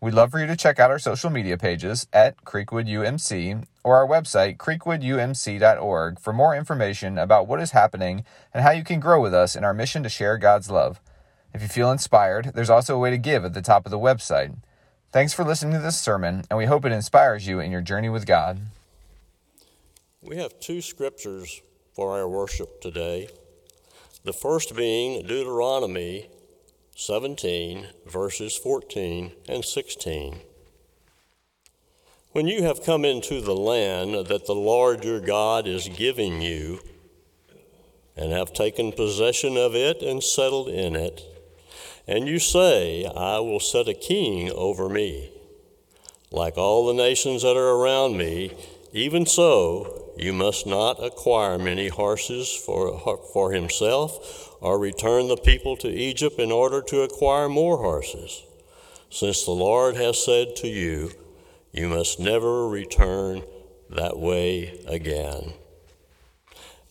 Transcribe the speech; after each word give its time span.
We'd 0.00 0.14
love 0.14 0.30
for 0.30 0.38
you 0.38 0.46
to 0.46 0.56
check 0.56 0.78
out 0.78 0.90
our 0.90 0.98
social 0.98 1.30
media 1.30 1.56
pages 1.56 2.06
at 2.12 2.44
Creekwood 2.44 2.86
UMC 2.86 3.64
or 3.82 3.96
our 3.96 4.06
website, 4.06 4.58
creekwoodumc.org, 4.58 6.20
for 6.20 6.32
more 6.32 6.54
information 6.54 7.16
about 7.16 7.46
what 7.46 7.60
is 7.60 7.70
happening 7.70 8.24
and 8.52 8.62
how 8.62 8.70
you 8.70 8.84
can 8.84 9.00
grow 9.00 9.20
with 9.20 9.32
us 9.32 9.56
in 9.56 9.64
our 9.64 9.72
mission 9.72 10.02
to 10.02 10.08
share 10.08 10.36
God's 10.36 10.70
love. 10.70 11.00
If 11.54 11.62
you 11.62 11.68
feel 11.68 11.90
inspired, 11.90 12.52
there's 12.54 12.70
also 12.70 12.96
a 12.96 12.98
way 12.98 13.10
to 13.10 13.18
give 13.18 13.44
at 13.44 13.54
the 13.54 13.62
top 13.62 13.86
of 13.86 13.90
the 13.90 13.98
website. 13.98 14.56
Thanks 15.12 15.32
for 15.32 15.44
listening 15.44 15.74
to 15.74 15.78
this 15.78 16.00
sermon, 16.00 16.42
and 16.50 16.58
we 16.58 16.66
hope 16.66 16.84
it 16.84 16.92
inspires 16.92 17.46
you 17.46 17.60
in 17.60 17.70
your 17.70 17.80
journey 17.80 18.08
with 18.08 18.26
God. 18.26 18.60
We 20.20 20.36
have 20.38 20.58
two 20.58 20.80
scriptures 20.80 21.62
for 21.94 22.18
our 22.18 22.28
worship 22.28 22.80
today. 22.80 23.28
The 24.24 24.32
first 24.32 24.74
being 24.74 25.24
Deuteronomy 25.26 26.28
17, 26.96 27.88
verses 28.06 28.56
14 28.56 29.32
and 29.48 29.64
16. 29.64 30.40
When 32.32 32.46
you 32.46 32.62
have 32.62 32.84
come 32.84 33.04
into 33.04 33.40
the 33.40 33.54
land 33.56 34.26
that 34.26 34.46
the 34.46 34.54
Lord 34.54 35.04
your 35.04 35.20
God 35.20 35.66
is 35.66 35.88
giving 35.88 36.40
you, 36.40 36.80
and 38.16 38.32
have 38.32 38.52
taken 38.52 38.92
possession 38.92 39.56
of 39.56 39.74
it 39.74 40.02
and 40.02 40.22
settled 40.22 40.68
in 40.68 40.94
it, 40.94 41.22
and 42.06 42.28
you 42.28 42.38
say, 42.38 43.04
I 43.04 43.40
will 43.40 43.60
set 43.60 43.88
a 43.88 43.94
king 43.94 44.50
over 44.52 44.88
me, 44.88 45.32
like 46.30 46.56
all 46.56 46.86
the 46.86 46.94
nations 46.94 47.42
that 47.42 47.56
are 47.56 47.70
around 47.70 48.16
me, 48.16 48.52
even 48.92 49.26
so, 49.26 50.12
you 50.16 50.32
must 50.32 50.66
not 50.66 51.02
acquire 51.02 51.58
many 51.58 51.88
horses 51.88 52.54
for, 52.54 53.18
for 53.32 53.52
himself, 53.52 54.53
or 54.64 54.78
return 54.78 55.28
the 55.28 55.36
people 55.36 55.76
to 55.76 55.90
Egypt 55.90 56.38
in 56.38 56.50
order 56.50 56.80
to 56.80 57.02
acquire 57.02 57.50
more 57.50 57.76
horses, 57.76 58.44
since 59.10 59.44
the 59.44 59.50
Lord 59.50 59.94
has 59.96 60.24
said 60.24 60.56
to 60.56 60.68
you, 60.68 61.10
You 61.70 61.86
must 61.86 62.18
never 62.18 62.66
return 62.66 63.42
that 63.90 64.18
way 64.18 64.80
again. 64.86 65.52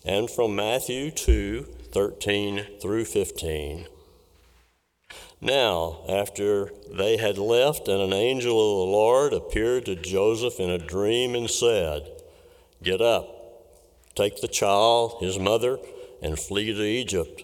And 0.06 0.30
from 0.30 0.56
Matthew 0.56 1.10
2 1.10 1.64
13 1.92 2.80
through 2.80 3.06
15. 3.06 3.88
Now, 5.42 6.02
after 6.08 6.72
they 6.92 7.18
had 7.18 7.40
left, 7.40 7.88
and 7.88 8.02
an 8.02 8.14
angel 8.14 8.52
of 8.52 8.88
the 8.88 8.92
Lord 8.92 9.34
appeared 9.34 9.86
to 9.88 9.96
Joseph 9.96 10.60
in 10.60 10.70
a 10.70 10.78
dream 10.78 11.34
and 11.34 11.50
said, 11.50 12.08
Get 12.84 13.02
up, 13.02 13.28
take 14.14 14.42
the 14.42 14.48
child, 14.48 15.18
his 15.22 15.40
mother, 15.40 15.80
and 16.22 16.40
flee 16.40 16.74
to 16.74 16.84
Egypt, 16.84 17.44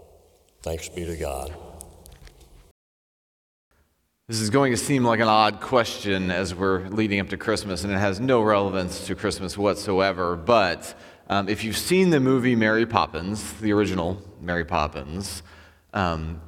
Thanks 0.63 0.89
be 0.89 1.05
to 1.05 1.15
God. 1.17 1.55
This 4.27 4.39
is 4.39 4.51
going 4.51 4.71
to 4.71 4.77
seem 4.77 5.03
like 5.03 5.19
an 5.19 5.27
odd 5.27 5.59
question 5.59 6.29
as 6.29 6.53
we're 6.53 6.87
leading 6.89 7.19
up 7.19 7.29
to 7.29 7.37
Christmas, 7.37 7.83
and 7.83 7.91
it 7.91 7.97
has 7.97 8.19
no 8.19 8.43
relevance 8.43 9.07
to 9.07 9.15
Christmas 9.15 9.57
whatsoever. 9.57 10.35
But 10.35 10.93
um, 11.27 11.49
if 11.49 11.63
you've 11.63 11.77
seen 11.77 12.11
the 12.11 12.19
movie 12.19 12.55
Mary 12.55 12.85
Poppins, 12.85 13.53
the 13.53 13.73
original 13.73 14.21
Mary 14.39 14.63
Poppins, 14.63 15.41
um, 15.95 16.39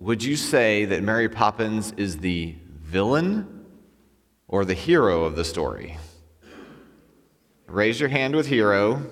would 0.00 0.22
you 0.22 0.36
say 0.36 0.84
that 0.84 1.02
Mary 1.02 1.30
Poppins 1.30 1.92
is 1.96 2.18
the 2.18 2.54
villain 2.68 3.64
or 4.48 4.66
the 4.66 4.74
hero 4.74 5.24
of 5.24 5.34
the 5.34 5.44
story? 5.44 5.96
Raise 7.66 7.98
your 7.98 8.10
hand 8.10 8.36
with 8.36 8.48
hero. 8.48 9.02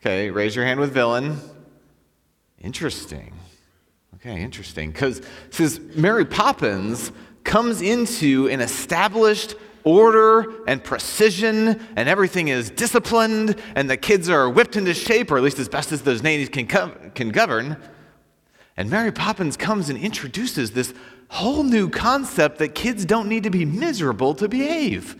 Okay, 0.00 0.30
raise 0.30 0.56
your 0.56 0.64
hand 0.64 0.80
with 0.80 0.92
villain. 0.92 1.38
Interesting. 2.66 3.32
Okay, 4.16 4.42
interesting. 4.42 4.90
Because 4.90 5.22
says 5.50 5.78
Mary 5.94 6.24
Poppins 6.24 7.12
comes 7.44 7.80
into 7.80 8.48
an 8.48 8.60
established 8.60 9.54
order 9.84 10.64
and 10.66 10.82
precision, 10.82 11.80
and 11.94 12.08
everything 12.08 12.48
is 12.48 12.70
disciplined, 12.70 13.54
and 13.76 13.88
the 13.88 13.96
kids 13.96 14.28
are 14.28 14.50
whipped 14.50 14.74
into 14.74 14.92
shape, 14.94 15.30
or 15.30 15.36
at 15.36 15.44
least 15.44 15.60
as 15.60 15.68
best 15.68 15.92
as 15.92 16.02
those 16.02 16.24
nannies 16.24 16.48
can, 16.48 16.66
co- 16.66 16.92
can 17.14 17.28
govern. 17.28 17.76
And 18.76 18.90
Mary 18.90 19.12
Poppins 19.12 19.56
comes 19.56 19.88
and 19.88 19.96
introduces 19.96 20.72
this 20.72 20.92
whole 21.28 21.62
new 21.62 21.88
concept 21.88 22.58
that 22.58 22.74
kids 22.74 23.04
don't 23.04 23.28
need 23.28 23.44
to 23.44 23.50
be 23.50 23.64
miserable 23.64 24.34
to 24.34 24.48
behave. 24.48 25.14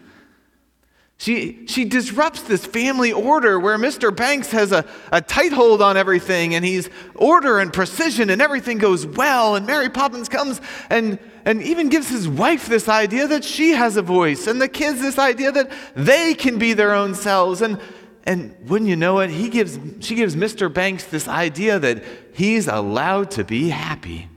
She, 1.19 1.67
she 1.67 1.87
disrupts 1.87 2.43
this 2.43 2.67
family 2.67 3.11
order 3.11 3.59
where 3.59 3.79
Mr. 3.79 4.15
Banks 4.15 4.51
has 4.53 4.71
a, 4.71 4.85
a 5.11 5.23
tight 5.23 5.53
hold 5.53 5.81
on 5.81 5.97
everything 5.97 6.55
and 6.55 6.63
he's 6.65 6.91
order 7.15 7.59
and 7.59 7.73
precision 7.73 8.29
and 8.29 8.43
everything 8.43 8.77
goes 8.79 9.07
well. 9.07 9.57
And 9.57 9.67
Mary 9.67 9.89
Poppins 9.89 10.29
comes 10.29 10.61
and, 10.91 11.19
and 11.47 11.63
even 11.63 11.89
gives 11.89 12.11
his 12.11 12.29
wife 12.29 12.67
this 12.67 12.87
idea 12.89 13.27
that 13.29 13.45
she 13.45 13.71
has 13.71 13.97
a 13.97 14.03
voice 14.03 14.47
and 14.47 14.61
the 14.61 14.69
kids 14.69 15.01
this 15.01 15.19
idea 15.19 15.53
that 15.53 15.71
they 15.95 16.35
can 16.35 16.59
be 16.59 16.75
their 16.75 16.95
own 16.95 17.15
selves. 17.15 17.63
And 17.63 17.81
and 18.27 18.57
wouldn't 18.69 18.91
you 18.91 18.97
know 18.97 19.21
it, 19.21 19.31
he 19.31 19.49
gives, 19.49 19.79
she 20.05 20.17
gives 20.17 20.35
Mr. 20.35 20.73
Banks 20.73 21.05
this 21.05 21.29
idea 21.29 21.79
that 21.79 22.03
he's 22.35 22.67
allowed 22.67 23.31
to 23.33 23.45
be 23.45 23.69
happy. 23.69 24.29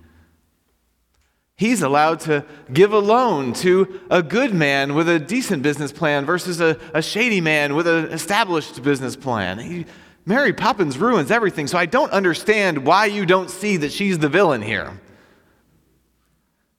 He's 1.59 1.81
allowed 1.81 2.21
to 2.21 2.45
give 2.71 2.93
a 2.93 2.99
loan 2.99 3.51
to 3.55 3.99
a 4.09 4.23
good 4.23 4.53
man 4.53 4.93
with 4.93 5.09
a 5.09 5.19
decent 5.19 5.61
business 5.61 5.91
plan 5.91 6.25
versus 6.25 6.61
a, 6.61 6.79
a 6.93 7.01
shady 7.01 7.41
man 7.41 7.75
with 7.75 7.85
an 7.85 8.05
established 8.13 8.81
business 8.81 9.17
plan. 9.17 9.59
He, 9.59 9.85
Mary 10.25 10.53
Poppins 10.53 10.97
ruins 10.97 11.31
everything, 11.31 11.67
so 11.67 11.77
I 11.77 11.85
don't 11.85 12.13
understand 12.13 12.85
why 12.85 13.07
you 13.07 13.25
don't 13.25 13.49
see 13.49 13.75
that 13.75 13.91
she's 13.91 14.19
the 14.19 14.29
villain 14.29 14.61
here. 14.61 15.01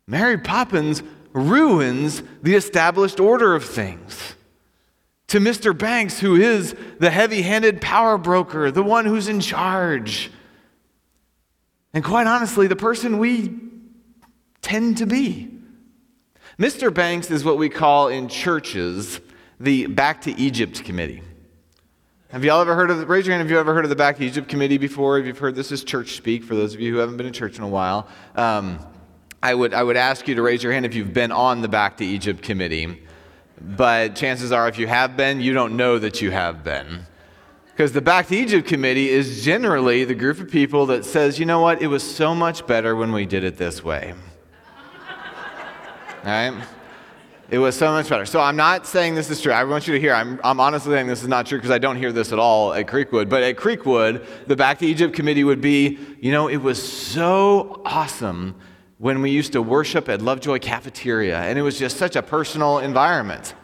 Mary 0.07 0.39
Poppins 0.39 1.03
ruins 1.35 2.23
the 2.43 2.55
established 2.55 3.21
order 3.21 3.55
of 3.55 3.67
things 3.67 4.35
to 5.27 5.41
Mr. 5.41 5.77
Banks, 5.77 6.21
who 6.21 6.37
is 6.37 6.75
the 6.99 7.11
heavy 7.11 7.43
handed 7.43 7.83
power 7.83 8.17
broker, 8.17 8.71
the 8.71 8.83
one 8.83 9.05
who's 9.05 9.29
in 9.29 9.41
charge. 9.41 10.31
And 11.93 12.03
quite 12.03 12.27
honestly, 12.27 12.67
the 12.67 12.77
person 12.77 13.19
we 13.19 13.69
tend 14.62 14.98
to 14.98 15.06
be. 15.06 15.50
Mr. 16.59 16.93
Banks 16.93 17.31
is 17.31 17.44
what 17.44 17.59
we 17.59 17.69
call 17.69 18.09
in 18.09 18.28
churches 18.28 19.21
the 19.59 19.87
Back 19.87 20.22
to 20.22 20.38
Egypt 20.38 20.84
Committee. 20.84 21.22
Have 22.28 22.44
y'all 22.44 22.60
ever 22.60 22.75
heard 22.75 22.91
of, 22.91 23.09
raise 23.09 23.26
your 23.26 23.37
hand 23.37 23.44
if 23.44 23.50
you 23.50 23.59
ever 23.59 23.75
heard 23.75 23.84
of 23.84 23.91
the 23.91 23.97
Back 23.97 24.18
to 24.18 24.24
Egypt 24.24 24.48
Committee 24.48 24.78
before? 24.78 25.18
If 25.18 25.27
you've 25.27 25.39
heard 25.39 25.54
this 25.54 25.72
is 25.72 25.84
church 25.84 26.12
speak, 26.12 26.45
for 26.45 26.54
those 26.54 26.74
of 26.74 26.80
you 26.80 26.92
who 26.92 26.98
haven't 26.98 27.16
been 27.16 27.27
in 27.27 27.33
church 27.33 27.59
in 27.59 27.65
a 27.65 27.68
while. 27.68 28.09
Um, 28.36 28.78
I, 29.42 29.54
would, 29.54 29.74
I 29.74 29.83
would 29.83 29.97
ask 29.97 30.28
you 30.28 30.34
to 30.34 30.42
raise 30.42 30.63
your 30.63 30.72
hand 30.72 30.86
if 30.86 30.95
you've 30.95 31.13
been 31.13 31.33
on 31.33 31.60
the 31.60 31.68
Back 31.68 31.97
to 31.98 32.04
Egypt 32.04 32.42
Committee 32.42 33.01
but 33.60 34.16
chances 34.16 34.53
are, 34.53 34.68
if 34.68 34.78
you 34.78 34.86
have 34.86 35.16
been, 35.16 35.41
you 35.41 35.53
don't 35.53 35.77
know 35.77 35.98
that 35.98 36.22
you 36.22 36.30
have 36.30 36.65
been. 36.65 37.06
Because 37.66 37.92
the 37.92 38.01
Back 38.01 38.28
to 38.28 38.36
Egypt 38.36 38.66
Committee 38.66 39.10
is 39.10 39.45
generally 39.45 40.04
the 40.04 40.15
group 40.15 40.41
of 40.41 40.51
people 40.51 40.86
that 40.86 41.04
says, 41.04 41.39
you 41.39 41.47
know 41.47 41.60
what, 41.60 41.83
it 41.83 41.86
was 41.86 42.03
so 42.03 42.34
much 42.34 42.66
better 42.66 42.97
when 42.97 43.13
we 43.13 43.27
did 43.27 43.45
it 43.45 43.56
this 43.56 43.84
way. 43.84 44.15
Right? 46.25 46.67
It 47.51 47.59
was 47.59 47.77
so 47.77 47.91
much 47.91 48.09
better. 48.09 48.27
So 48.27 48.41
I'm 48.41 48.55
not 48.55 48.87
saying 48.87 49.17
this 49.17 49.28
is 49.28 49.41
true. 49.41 49.53
I 49.53 49.65
want 49.65 49.89
you 49.89 49.95
to 49.95 50.01
hear. 50.01 50.15
I'm, 50.15 50.41
I'm 50.45 50.61
honestly 50.61 50.93
saying 50.93 51.09
this 51.09 51.22
is 51.22 51.28
not 51.28 51.47
true 51.47 51.59
because 51.59 51.72
I 51.72 51.78
don't 51.78 51.97
hear 51.97 52.13
this 52.13 52.33
at 52.33 52.39
all 52.39 52.72
at 52.72 52.87
Creekwood. 52.87 53.28
But 53.28 53.43
at 53.43 53.57
Creekwood, 53.57 54.25
the 54.47 54.55
Back 54.55 54.78
to 54.78 54.87
Egypt 54.87 55.17
Committee 55.17 55.43
would 55.43 55.61
be, 55.61 55.99
you 56.21 56.31
know, 56.31 56.47
it 56.47 56.59
was 56.59 56.81
so 56.81 57.83
awesome 57.84 58.55
when 58.99 59.21
we 59.21 59.31
used 59.31 59.53
to 59.55 59.63
worship 59.63 60.09
at 60.09 60.22
Lovejoy 60.22 60.61
Cafeteria, 60.61 61.41
and 61.41 61.59
it 61.59 61.63
was 61.63 61.77
just 61.77 61.97
such 61.97 62.15
a 62.15 62.23
personal 62.23 62.78
environment. 62.78 63.55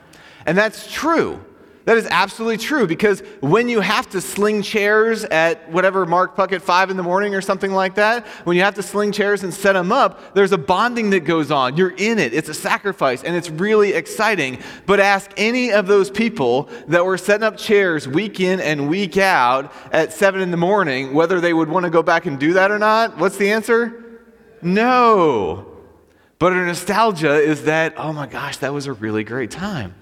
And 0.47 0.59
that's 0.59 0.93
true. 0.93 1.45
That 1.87 1.99
is 1.99 2.09
absolutely 2.11 2.57
true 2.57 2.89
because 2.89 3.21
when 3.41 3.69
you 3.69 3.81
have 3.81 4.11
to 4.11 4.21
sling 4.21 4.63
chairs 4.63 5.23
at 5.23 5.71
whatever 5.71 6.05
Mark 6.05 6.37
Puckett 6.37 6.61
five 6.61 6.91
in 6.91 6.97
the 6.97 7.03
morning 7.05 7.33
or 7.33 7.41
something 7.41 7.71
like 7.71 7.95
that, 7.95 8.27
when 8.43 8.57
you 8.57 8.65
have 8.65 8.75
to 8.75 8.83
sling 8.83 9.13
chairs 9.13 9.45
and 9.45 9.55
set 9.55 9.75
them 9.75 9.93
up, 9.93 10.35
there's 10.35 10.51
a 10.51 10.59
bonding 10.59 11.11
that 11.11 11.21
goes 11.21 11.53
on. 11.53 11.77
You're 11.77 11.95
in 11.97 12.19
it. 12.19 12.35
It's 12.35 12.49
a 12.49 12.55
sacrifice 12.55 13.23
and 13.23 13.37
it's 13.37 13.51
really 13.51 13.93
exciting. 13.93 14.59
But 14.85 14.99
ask 14.99 15.31
any 15.37 15.71
of 15.71 15.87
those 15.87 16.11
people 16.11 16.69
that 16.89 17.05
were 17.05 17.17
setting 17.17 17.45
up 17.45 17.57
chairs 17.57 18.09
week 18.09 18.41
in 18.41 18.59
and 18.59 18.89
week 18.89 19.17
out 19.17 19.73
at 19.93 20.13
seven 20.13 20.41
in 20.41 20.51
the 20.51 20.57
morning 20.57 21.15
whether 21.15 21.41
they 21.41 21.55
would 21.55 21.69
want 21.69 21.85
to 21.85 21.91
go 21.91 22.03
back 22.03 22.27
and 22.27 22.41
do 22.41 22.55
that 22.55 22.73
or 22.73 22.81
not. 22.81 23.17
What's 23.17 23.37
the 23.37 23.53
answer? 23.53 24.21
No. 24.61 25.73
But 26.41 26.53
our 26.53 26.67
nostalgia 26.67 27.35
is 27.35 27.63
that, 27.67 27.95
oh 27.97 28.13
my 28.13 28.27
gosh, 28.27 28.57
that 28.57 28.73
was 28.73 28.87
a 28.87 28.93
really 28.93 29.23
great 29.23 29.53
time 29.53 29.95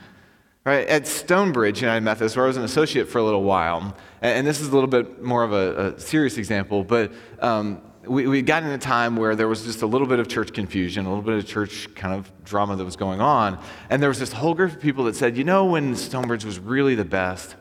right? 0.65 0.87
At 0.89 1.07
Stonebridge 1.07 1.81
United 1.81 2.03
Methodist, 2.03 2.37
where 2.37 2.45
I 2.45 2.49
was 2.49 2.57
an 2.57 2.65
associate 2.65 3.09
for 3.09 3.19
a 3.19 3.25
little 3.25 3.43
while, 3.43 3.97
and 4.23 4.47
this 4.47 4.61
is 4.61 4.69
a 4.69 4.73
little 4.73 4.89
bit 4.89 5.23
more 5.23 5.45
of 5.45 5.53
a, 5.53 5.95
a 5.95 6.01
serious 6.01 6.39
example, 6.39 6.85
but 6.85 7.13
um, 7.41 7.83
we, 8.07 8.27
we 8.27 8.43
got 8.43 8.63
in 8.63 8.71
a 8.71 8.79
time 8.79 9.17
where 9.17 9.37
there 9.37 9.49
was 9.49 9.65
just 9.65 9.83
a 9.83 9.87
little 9.87 10.07
bit 10.07 10.19
of 10.19 10.29
church 10.29 10.53
confusion, 10.53 11.07
a 11.07 11.09
little 11.09 11.25
bit 11.25 11.35
of 11.35 11.47
church 11.47 11.95
kind 11.95 12.15
of 12.15 12.31
drama 12.45 12.77
that 12.77 12.85
was 12.85 12.97
going 12.97 13.21
on. 13.21 13.63
And 13.91 14.03
there 14.03 14.09
was 14.09 14.19
this 14.19 14.33
whole 14.33 14.55
group 14.55 14.73
of 14.73 14.81
people 14.81 15.05
that 15.05 15.17
said, 15.17 15.37
you 15.37 15.45
know, 15.45 15.67
when 15.67 15.97
Stonebridge 15.97 16.45
was 16.45 16.59
really 16.59 16.95
the 16.95 17.05
best, 17.05 17.57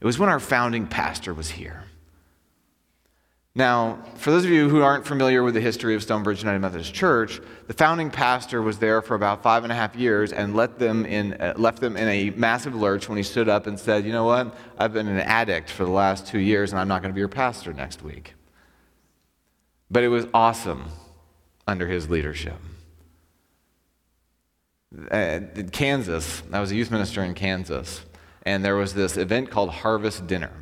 it 0.00 0.04
was 0.04 0.18
when 0.18 0.28
our 0.28 0.40
founding 0.40 0.86
pastor 0.86 1.32
was 1.32 1.50
here. 1.50 1.84
Now, 3.54 3.98
for 4.14 4.30
those 4.30 4.44
of 4.46 4.50
you 4.50 4.70
who 4.70 4.80
aren't 4.80 5.06
familiar 5.06 5.42
with 5.42 5.52
the 5.52 5.60
history 5.60 5.94
of 5.94 6.02
Stonebridge 6.02 6.40
United 6.40 6.60
Methodist 6.60 6.94
Church, 6.94 7.38
the 7.66 7.74
founding 7.74 8.10
pastor 8.10 8.62
was 8.62 8.78
there 8.78 9.02
for 9.02 9.14
about 9.14 9.42
five 9.42 9.62
and 9.62 9.70
a 9.70 9.74
half 9.76 9.94
years 9.94 10.32
and 10.32 10.56
let 10.56 10.78
them 10.78 11.04
in, 11.04 11.34
uh, 11.34 11.52
left 11.58 11.80
them 11.80 11.98
in 11.98 12.08
a 12.08 12.30
massive 12.30 12.74
lurch 12.74 13.10
when 13.10 13.18
he 13.18 13.22
stood 13.22 13.50
up 13.50 13.66
and 13.66 13.78
said, 13.78 14.06
You 14.06 14.12
know 14.12 14.24
what? 14.24 14.56
I've 14.78 14.94
been 14.94 15.06
an 15.06 15.20
addict 15.20 15.68
for 15.68 15.84
the 15.84 15.90
last 15.90 16.26
two 16.26 16.38
years 16.38 16.72
and 16.72 16.80
I'm 16.80 16.88
not 16.88 17.02
going 17.02 17.10
to 17.10 17.14
be 17.14 17.20
your 17.20 17.28
pastor 17.28 17.74
next 17.74 18.02
week. 18.02 18.32
But 19.90 20.02
it 20.02 20.08
was 20.08 20.26
awesome 20.32 20.86
under 21.66 21.86
his 21.86 22.08
leadership. 22.08 22.56
Uh, 25.10 25.40
in 25.54 25.68
Kansas, 25.68 26.42
I 26.50 26.60
was 26.60 26.70
a 26.70 26.74
youth 26.74 26.90
minister 26.90 27.22
in 27.22 27.34
Kansas, 27.34 28.02
and 28.44 28.64
there 28.64 28.76
was 28.76 28.94
this 28.94 29.18
event 29.18 29.50
called 29.50 29.70
Harvest 29.70 30.26
Dinner. 30.26 30.52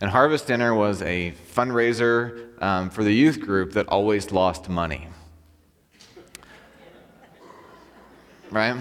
And 0.00 0.10
Harvest 0.10 0.46
Dinner 0.46 0.74
was 0.74 1.00
a 1.00 1.32
fundraiser 1.54 2.62
um, 2.62 2.90
for 2.90 3.02
the 3.02 3.12
youth 3.12 3.40
group 3.40 3.72
that 3.72 3.88
always 3.88 4.30
lost 4.30 4.68
money. 4.68 5.08
Right? 8.50 8.76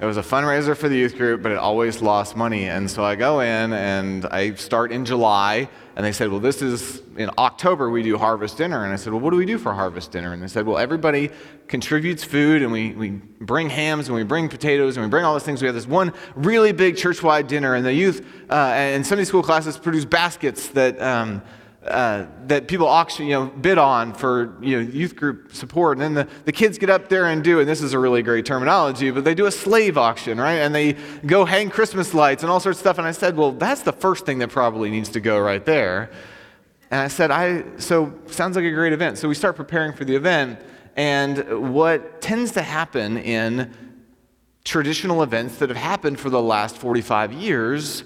It 0.00 0.06
was 0.06 0.16
a 0.16 0.22
fundraiser 0.22 0.76
for 0.76 0.88
the 0.88 0.96
youth 0.96 1.16
group, 1.16 1.40
but 1.40 1.52
it 1.52 1.58
always 1.58 2.02
lost 2.02 2.36
money. 2.36 2.68
And 2.68 2.90
so 2.90 3.04
I 3.04 3.14
go 3.14 3.38
in 3.38 3.72
and 3.72 4.26
I 4.26 4.54
start 4.54 4.90
in 4.90 5.04
July, 5.04 5.68
and 5.94 6.04
they 6.04 6.10
said, 6.10 6.30
Well, 6.30 6.40
this 6.40 6.62
is 6.62 7.00
in 7.16 7.30
October, 7.38 7.88
we 7.88 8.02
do 8.02 8.18
harvest 8.18 8.58
dinner. 8.58 8.82
And 8.82 8.92
I 8.92 8.96
said, 8.96 9.12
Well, 9.12 9.20
what 9.20 9.30
do 9.30 9.36
we 9.36 9.46
do 9.46 9.56
for 9.56 9.72
harvest 9.72 10.10
dinner? 10.10 10.32
And 10.32 10.42
they 10.42 10.48
said, 10.48 10.66
Well, 10.66 10.78
everybody 10.78 11.30
contributes 11.68 12.24
food, 12.24 12.62
and 12.62 12.72
we, 12.72 12.90
we 12.90 13.10
bring 13.10 13.70
hams, 13.70 14.08
and 14.08 14.16
we 14.16 14.24
bring 14.24 14.48
potatoes, 14.48 14.96
and 14.96 15.06
we 15.06 15.10
bring 15.10 15.24
all 15.24 15.32
those 15.32 15.44
things. 15.44 15.62
We 15.62 15.66
have 15.66 15.76
this 15.76 15.86
one 15.86 16.12
really 16.34 16.72
big 16.72 16.96
church 16.96 17.22
wide 17.22 17.46
dinner, 17.46 17.76
and 17.76 17.86
the 17.86 17.94
youth 17.94 18.26
uh, 18.50 18.72
and 18.74 19.06
Sunday 19.06 19.24
school 19.24 19.44
classes 19.44 19.78
produce 19.78 20.04
baskets 20.04 20.68
that. 20.68 21.00
Um, 21.00 21.42
uh, 21.86 22.26
that 22.46 22.66
people 22.66 22.86
auction, 22.86 23.26
you 23.26 23.32
know, 23.32 23.46
bid 23.46 23.76
on 23.76 24.14
for 24.14 24.56
you 24.62 24.82
know, 24.82 24.90
youth 24.90 25.14
group 25.16 25.54
support. 25.54 25.98
And 25.98 26.16
then 26.16 26.26
the, 26.26 26.32
the 26.46 26.52
kids 26.52 26.78
get 26.78 26.88
up 26.88 27.08
there 27.08 27.26
and 27.26 27.44
do, 27.44 27.60
and 27.60 27.68
this 27.68 27.82
is 27.82 27.92
a 27.92 27.98
really 27.98 28.22
great 28.22 28.46
terminology, 28.46 29.10
but 29.10 29.24
they 29.24 29.34
do 29.34 29.44
a 29.46 29.50
slave 29.50 29.98
auction, 29.98 30.38
right? 30.38 30.54
And 30.54 30.74
they 30.74 30.94
go 31.26 31.44
hang 31.44 31.68
Christmas 31.68 32.14
lights 32.14 32.42
and 32.42 32.50
all 32.50 32.58
sorts 32.58 32.78
of 32.78 32.80
stuff. 32.80 32.98
And 32.98 33.06
I 33.06 33.10
said, 33.10 33.36
well, 33.36 33.52
that's 33.52 33.82
the 33.82 33.92
first 33.92 34.24
thing 34.24 34.38
that 34.38 34.48
probably 34.48 34.90
needs 34.90 35.10
to 35.10 35.20
go 35.20 35.38
right 35.38 35.64
there. 35.64 36.10
And 36.90 37.00
I 37.00 37.08
said, 37.08 37.30
I, 37.30 37.64
so 37.76 38.14
sounds 38.28 38.56
like 38.56 38.64
a 38.64 38.70
great 38.70 38.92
event. 38.92 39.18
So 39.18 39.28
we 39.28 39.34
start 39.34 39.56
preparing 39.56 39.92
for 39.92 40.06
the 40.06 40.16
event. 40.16 40.60
And 40.96 41.74
what 41.74 42.22
tends 42.22 42.52
to 42.52 42.62
happen 42.62 43.18
in 43.18 43.74
traditional 44.64 45.22
events 45.22 45.56
that 45.58 45.68
have 45.68 45.76
happened 45.76 46.18
for 46.18 46.30
the 46.30 46.40
last 46.40 46.78
45 46.78 47.32
years 47.32 48.04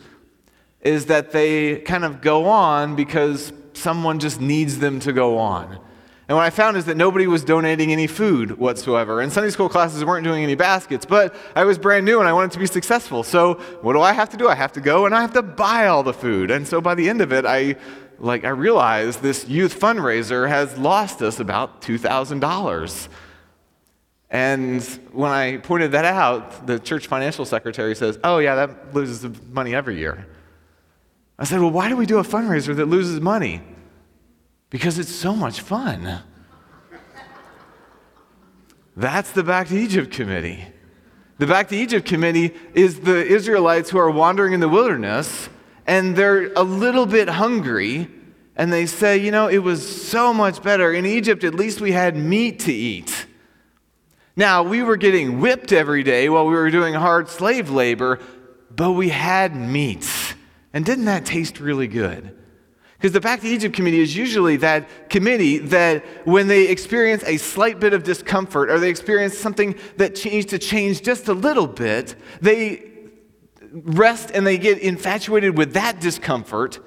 is 0.81 1.07
that 1.07 1.33
they 1.33 1.81
kind 1.81 2.05
of 2.05 2.21
go 2.21 2.47
on 2.47 2.97
because 2.97 3.53
someone 3.79 4.19
just 4.19 4.41
needs 4.41 4.79
them 4.79 5.01
to 5.01 5.13
go 5.13 5.39
on. 5.39 5.79
And 6.29 6.37
what 6.37 6.45
I 6.45 6.51
found 6.51 6.77
is 6.77 6.85
that 6.85 6.97
nobody 6.99 7.27
was 7.27 7.43
donating 7.43 7.91
any 7.91 8.07
food 8.07 8.59
whatsoever. 8.59 9.23
And 9.23 9.33
Sunday 9.33 9.49
school 9.49 9.71
classes 9.71 10.05
weren't 10.05 10.25
doing 10.25 10.43
any 10.43 10.57
baskets, 10.57 11.07
but 11.07 11.35
I 11.57 11.65
was 11.65 11.79
brand 11.79 12.05
new 12.05 12.19
and 12.21 12.29
I 12.29 12.35
wanted 12.35 12.53
to 12.53 12.59
be 12.59 12.67
successful. 12.67 13.23
So 13.23 13.55
what 13.81 13.95
do 13.95 14.03
I 14.03 14.13
have 14.13 14.29
to 14.31 14.37
do? 14.37 14.47
I 14.47 14.55
have 14.55 14.73
to 14.73 14.81
go 14.83 15.07
and 15.07 15.15
I 15.15 15.23
have 15.23 15.33
to 15.33 15.43
buy 15.43 15.87
all 15.87 16.03
the 16.03 16.13
food. 16.13 16.51
And 16.51 16.69
so 16.69 16.83
by 16.83 16.95
the 16.95 17.09
end 17.09 17.23
of 17.23 17.33
it, 17.33 17.47
I 17.47 17.77
like 18.19 18.45
I 18.45 18.51
realized 18.51 19.23
this 19.23 19.49
youth 19.49 19.79
fundraiser 19.79 20.49
has 20.49 20.77
lost 20.77 21.23
us 21.23 21.41
about 21.41 21.81
$2,000. 21.81 23.09
And 24.31 24.83
when 25.13 25.31
I 25.31 25.57
pointed 25.59 25.93
that 25.93 26.05
out, 26.05 26.67
the 26.67 26.79
church 26.79 27.07
financial 27.07 27.47
secretary 27.47 27.95
says, 27.95 28.19
"Oh 28.23 28.39
yeah, 28.39 28.55
that 28.57 28.95
loses 28.95 29.27
money 29.51 29.75
every 29.75 29.99
year." 29.99 30.27
I 31.38 31.44
said, 31.44 31.61
Well, 31.61 31.70
why 31.70 31.88
do 31.88 31.96
we 31.96 32.06
do 32.06 32.19
a 32.19 32.25
fundraiser 32.25 32.75
that 32.76 32.87
loses 32.87 33.20
money? 33.20 33.62
Because 34.70 34.99
it's 34.99 35.14
so 35.14 35.35
much 35.35 35.61
fun. 35.61 36.20
That's 38.96 39.31
the 39.31 39.44
Back 39.44 39.69
to 39.69 39.79
Egypt 39.79 40.11
Committee. 40.11 40.64
The 41.38 41.46
Back 41.46 41.69
to 41.69 41.76
Egypt 41.76 42.06
Committee 42.06 42.55
is 42.75 43.00
the 43.00 43.25
Israelites 43.25 43.90
who 43.90 43.99
are 43.99 44.11
wandering 44.11 44.52
in 44.55 44.61
the 44.61 44.69
wilderness 44.69 45.49
and 45.87 46.17
they're 46.17 46.52
a 46.52 46.62
little 46.62 47.06
bit 47.06 47.29
hungry 47.29 48.08
and 48.56 48.73
they 48.73 48.87
say, 48.87 49.17
You 49.17 49.31
know, 49.31 49.46
it 49.46 49.58
was 49.58 50.08
so 50.08 50.34
much 50.34 50.62
better. 50.62 50.93
In 50.93 51.06
Egypt, 51.06 51.44
at 51.44 51.55
least 51.55 51.81
we 51.81 51.93
had 51.93 52.17
meat 52.17 52.61
to 52.61 52.73
eat. 52.73 53.26
Now, 54.37 54.62
we 54.62 54.82
were 54.82 54.96
getting 54.96 55.41
whipped 55.41 55.73
every 55.73 56.02
day 56.02 56.29
while 56.29 56.46
we 56.46 56.55
were 56.55 56.70
doing 56.70 56.94
hard 56.94 57.29
slave 57.29 57.70
labor, 57.70 58.20
but 58.70 58.93
we 58.93 59.08
had 59.08 59.56
meat. 59.56 60.28
And 60.73 60.85
didn't 60.85 61.06
that 61.06 61.25
taste 61.25 61.61
really 61.61 61.87
good? 61.87 62.37
Because 62.99 63.12
the 63.12 63.20
Back 63.20 63.41
to 63.43 63.47
Egypt 63.47 63.75
committee 63.75 64.00
is 64.00 64.17
usually 64.17 64.56
that 64.56 65.09
committee 65.09 65.59
that 65.59 66.05
when 66.26 66.49
they 66.49 66.67
experience 66.69 67.23
a 67.25 67.37
slight 67.37 67.79
bit 67.79 67.93
of 67.93 68.03
discomfort 68.03 68.70
or 68.70 68.81
they 68.81 68.91
experience 68.91 69.38
something 69.38 69.76
that 69.99 70.23
needs 70.25 70.47
to 70.47 70.59
change 70.59 71.03
just 71.03 71.29
a 71.29 71.32
little 71.32 71.69
bit, 71.69 72.17
they 72.41 72.91
rest 73.73 74.32
and 74.35 74.47
they 74.47 74.59
get 74.59 74.79
infatuated 74.79 75.56
with 75.56 75.75
that 75.75 76.00
discomfort 76.00 76.81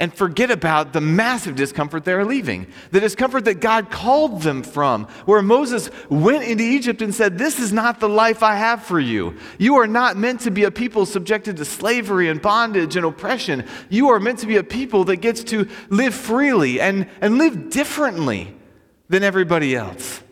and 0.00 0.14
forget 0.14 0.50
about 0.50 0.92
the 0.92 1.00
massive 1.00 1.56
discomfort 1.56 2.04
they're 2.04 2.24
leaving. 2.24 2.66
The 2.92 3.00
discomfort 3.00 3.44
that 3.46 3.60
God 3.60 3.90
called 3.90 4.42
them 4.42 4.62
from, 4.62 5.06
where 5.24 5.42
Moses 5.42 5.90
went 6.08 6.44
into 6.44 6.62
Egypt 6.62 7.02
and 7.02 7.14
said, 7.14 7.36
This 7.36 7.58
is 7.58 7.72
not 7.72 7.98
the 7.98 8.08
life 8.08 8.42
I 8.42 8.54
have 8.54 8.84
for 8.84 9.00
you. 9.00 9.36
You 9.58 9.76
are 9.76 9.88
not 9.88 10.16
meant 10.16 10.40
to 10.42 10.50
be 10.50 10.64
a 10.64 10.70
people 10.70 11.04
subjected 11.04 11.56
to 11.56 11.64
slavery 11.64 12.28
and 12.28 12.40
bondage 12.40 12.94
and 12.94 13.04
oppression. 13.04 13.64
You 13.88 14.10
are 14.10 14.20
meant 14.20 14.38
to 14.40 14.46
be 14.46 14.56
a 14.56 14.64
people 14.64 15.04
that 15.04 15.16
gets 15.16 15.42
to 15.44 15.68
live 15.88 16.14
freely 16.14 16.80
and, 16.80 17.08
and 17.20 17.38
live 17.38 17.70
differently 17.70 18.54
than 19.08 19.24
everybody 19.24 19.74
else. 19.74 20.22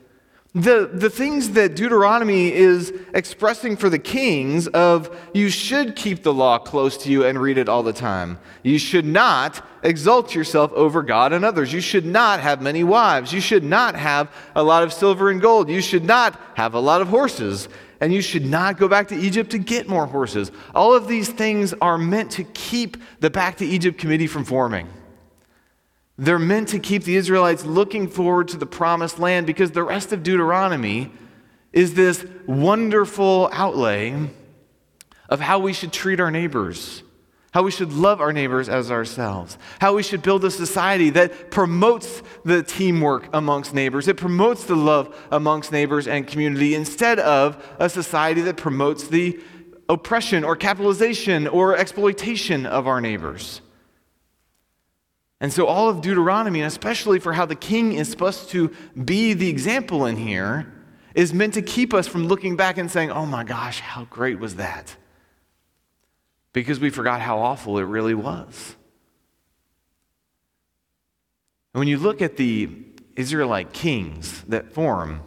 The, 0.56 0.90
the 0.90 1.10
things 1.10 1.50
that 1.50 1.76
Deuteronomy 1.76 2.50
is 2.50 2.90
expressing 3.12 3.76
for 3.76 3.90
the 3.90 3.98
kings 3.98 4.66
of 4.68 5.14
you 5.34 5.50
should 5.50 5.94
keep 5.94 6.22
the 6.22 6.32
law 6.32 6.56
close 6.56 6.96
to 7.04 7.10
you 7.10 7.26
and 7.26 7.38
read 7.38 7.58
it 7.58 7.68
all 7.68 7.82
the 7.82 7.92
time. 7.92 8.38
You 8.62 8.78
should 8.78 9.04
not 9.04 9.62
exalt 9.82 10.34
yourself 10.34 10.72
over 10.72 11.02
God 11.02 11.34
and 11.34 11.44
others. 11.44 11.74
You 11.74 11.82
should 11.82 12.06
not 12.06 12.40
have 12.40 12.62
many 12.62 12.84
wives. 12.84 13.34
You 13.34 13.40
should 13.42 13.64
not 13.64 13.96
have 13.96 14.32
a 14.54 14.62
lot 14.62 14.82
of 14.82 14.94
silver 14.94 15.28
and 15.28 15.42
gold. 15.42 15.68
You 15.68 15.82
should 15.82 16.06
not 16.06 16.40
have 16.54 16.72
a 16.72 16.80
lot 16.80 17.02
of 17.02 17.08
horses. 17.08 17.68
And 18.00 18.10
you 18.10 18.22
should 18.22 18.46
not 18.46 18.78
go 18.78 18.88
back 18.88 19.08
to 19.08 19.14
Egypt 19.14 19.50
to 19.50 19.58
get 19.58 19.90
more 19.90 20.06
horses. 20.06 20.52
All 20.74 20.94
of 20.94 21.06
these 21.06 21.28
things 21.28 21.74
are 21.82 21.98
meant 21.98 22.30
to 22.30 22.44
keep 22.44 22.96
the 23.20 23.28
Back 23.28 23.58
to 23.58 23.66
Egypt 23.66 23.98
committee 23.98 24.26
from 24.26 24.46
forming. 24.46 24.88
They're 26.18 26.38
meant 26.38 26.68
to 26.68 26.78
keep 26.78 27.04
the 27.04 27.16
Israelites 27.16 27.64
looking 27.64 28.08
forward 28.08 28.48
to 28.48 28.56
the 28.56 28.66
promised 28.66 29.18
land 29.18 29.46
because 29.46 29.72
the 29.72 29.82
rest 29.82 30.12
of 30.12 30.22
Deuteronomy 30.22 31.10
is 31.72 31.94
this 31.94 32.24
wonderful 32.46 33.50
outlay 33.52 34.30
of 35.28 35.40
how 35.40 35.58
we 35.58 35.74
should 35.74 35.92
treat 35.92 36.18
our 36.18 36.30
neighbors, 36.30 37.02
how 37.52 37.62
we 37.62 37.70
should 37.70 37.92
love 37.92 38.22
our 38.22 38.32
neighbors 38.32 38.68
as 38.70 38.90
ourselves, 38.90 39.58
how 39.78 39.94
we 39.94 40.02
should 40.02 40.22
build 40.22 40.42
a 40.46 40.50
society 40.50 41.10
that 41.10 41.50
promotes 41.50 42.22
the 42.46 42.62
teamwork 42.62 43.28
amongst 43.34 43.74
neighbors, 43.74 44.08
it 44.08 44.16
promotes 44.16 44.64
the 44.64 44.76
love 44.76 45.14
amongst 45.30 45.70
neighbors 45.70 46.08
and 46.08 46.26
community 46.26 46.74
instead 46.74 47.18
of 47.18 47.62
a 47.78 47.90
society 47.90 48.40
that 48.40 48.56
promotes 48.56 49.08
the 49.08 49.38
oppression 49.90 50.44
or 50.44 50.56
capitalization 50.56 51.46
or 51.46 51.76
exploitation 51.76 52.64
of 52.64 52.86
our 52.86 53.02
neighbors. 53.02 53.60
And 55.40 55.52
so, 55.52 55.66
all 55.66 55.88
of 55.88 56.00
Deuteronomy, 56.00 56.60
and 56.60 56.66
especially 56.66 57.18
for 57.18 57.34
how 57.34 57.44
the 57.44 57.54
king 57.54 57.92
is 57.92 58.10
supposed 58.10 58.50
to 58.50 58.72
be 59.04 59.34
the 59.34 59.48
example 59.48 60.06
in 60.06 60.16
here, 60.16 60.72
is 61.14 61.34
meant 61.34 61.54
to 61.54 61.62
keep 61.62 61.92
us 61.92 62.06
from 62.06 62.26
looking 62.26 62.56
back 62.56 62.78
and 62.78 62.90
saying, 62.90 63.10
oh 63.10 63.26
my 63.26 63.44
gosh, 63.44 63.80
how 63.80 64.04
great 64.04 64.38
was 64.38 64.56
that? 64.56 64.96
because 66.56 66.80
we 66.80 66.88
forgot 66.88 67.20
how 67.20 67.38
awful 67.38 67.76
it 67.76 67.82
really 67.82 68.14
was. 68.14 68.76
And 71.74 71.80
when 71.80 71.86
you 71.86 71.98
look 71.98 72.22
at 72.22 72.38
the 72.38 72.70
Israelite 73.14 73.74
kings 73.74 74.40
that 74.44 74.72
form, 74.72 75.20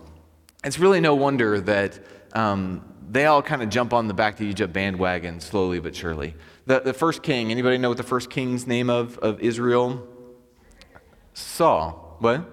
it's 0.64 0.80
really 0.80 1.00
no 1.00 1.14
wonder 1.14 1.62
that 1.62 2.00
um, 2.34 2.84
they 3.12 3.26
all 3.26 3.42
kind 3.42 3.62
of 3.62 3.70
jump 3.70 3.94
on 3.94 4.08
the 4.08 4.14
back 4.14 4.38
to 4.38 4.46
Egypt 4.46 4.72
bandwagon 4.72 5.40
slowly 5.40 5.80
but 5.80 5.96
surely. 5.96 6.36
The, 6.68 6.80
the 6.80 6.94
first 6.94 7.24
king, 7.24 7.52
anybody 7.52 7.78
know 7.78 7.90
what 7.90 7.98
the 7.98 8.04
first 8.04 8.30
king's 8.30 8.68
name 8.68 8.90
of, 8.90 9.18
of 9.18 9.40
Israel? 9.40 10.08
Saul. 11.34 12.18
What? 12.20 12.48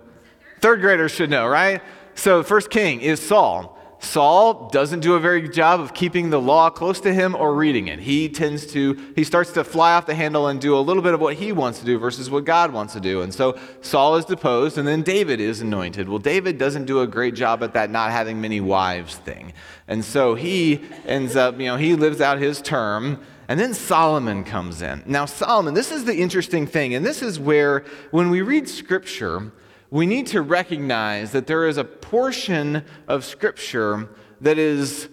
Third 0.61 0.81
graders 0.81 1.13
should 1.13 1.29
know, 1.29 1.47
right? 1.47 1.83
So, 2.15 2.43
first 2.43 2.71
king 2.71 3.03
is 3.03 3.21
Saul. 3.21 3.76
Saul 4.07 4.69
doesn't 4.69 5.01
do 5.01 5.15
a 5.15 5.21
very 5.21 5.41
good 5.41 5.53
job 5.53 5.81
of 5.81 5.93
keeping 5.93 6.31
the 6.31 6.41
law 6.41 6.71
close 6.71 7.01
to 7.01 7.13
him 7.13 7.35
or 7.35 7.55
reading 7.55 7.89
it. 7.89 7.99
He 7.99 8.29
tends 8.29 8.65
to, 8.69 8.95
he 9.17 9.25
starts 9.25 9.53
to 9.53 9.65
fly 9.65 9.95
off 9.95 10.07
the 10.07 10.15
handle 10.15 10.47
and 10.47 10.61
do 10.61 10.77
a 10.77 10.81
little 10.81 11.03
bit 11.03 11.13
of 11.13 11.21
what 11.21 11.35
he 11.35 11.53
wants 11.53 11.81
to 11.81 11.85
do 11.85 11.99
versus 11.99 12.31
what 12.31 12.45
God 12.45 12.73
wants 12.73 12.93
to 12.95 13.01
do. 13.01 13.23
And 13.23 13.35
so 13.35 13.59
Saul 13.81 14.17
is 14.17 14.25
deposed 14.25 14.79
and 14.79 14.87
then 14.87 15.03
David 15.03 15.41
is 15.41 15.61
anointed. 15.61 16.09
Well, 16.09 16.21
David 16.21 16.57
doesn't 16.57 16.85
do 16.85 17.01
a 17.01 17.07
great 17.07 17.35
job 17.35 17.63
at 17.63 17.75
that 17.75 17.91
not 17.91 18.13
having 18.13 18.41
many 18.41 18.61
wives 18.61 19.17
thing. 19.17 19.53
And 19.89 20.05
so 20.05 20.35
he 20.35 20.85
ends 21.05 21.35
up, 21.35 21.59
you 21.59 21.67
know, 21.67 21.77
he 21.77 21.95
lives 21.95 22.21
out 22.21 22.39
his 22.39 22.63
term. 22.63 23.21
And 23.49 23.61
then 23.61 23.75
Solomon 23.75 24.45
comes 24.45 24.83
in. 24.83 25.03
Now, 25.07 25.25
Solomon, 25.25 25.75
this 25.75 25.93
is 25.93 26.05
the 26.05 26.17
interesting 26.17 26.67
thing. 26.67 26.95
And 26.95 27.05
this 27.05 27.23
is 27.23 27.39
where, 27.39 27.85
when 28.11 28.31
we 28.31 28.41
read 28.41 28.69
scripture, 28.69 29.53
we 29.97 30.05
need 30.05 30.27
to 30.27 30.43
recognize 30.43 31.33
that 31.33 31.47
there 31.47 31.67
is 31.67 31.79
a 31.79 31.85
portion 31.85 32.85
of 33.09 33.25
Scripture 33.25 34.11
that 34.43 34.59
is, 34.59 35.09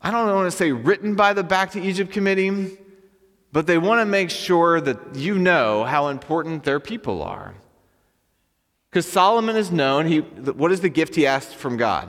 I 0.00 0.12
don't 0.12 0.32
want 0.32 0.48
to 0.48 0.56
say 0.56 0.70
written 0.70 1.16
by 1.16 1.32
the 1.32 1.42
Back 1.42 1.72
to 1.72 1.80
Egypt 1.82 2.12
Committee, 2.12 2.78
but 3.50 3.66
they 3.66 3.76
want 3.76 4.00
to 4.00 4.06
make 4.06 4.30
sure 4.30 4.80
that 4.80 5.16
you 5.16 5.36
know 5.36 5.82
how 5.82 6.08
important 6.08 6.62
their 6.62 6.78
people 6.78 7.24
are. 7.24 7.54
Because 8.88 9.10
Solomon 9.10 9.56
is 9.56 9.72
known, 9.72 10.06
he, 10.06 10.20
what 10.20 10.70
is 10.70 10.80
the 10.80 10.88
gift 10.88 11.16
he 11.16 11.26
asked 11.26 11.56
from 11.56 11.76
God? 11.76 12.08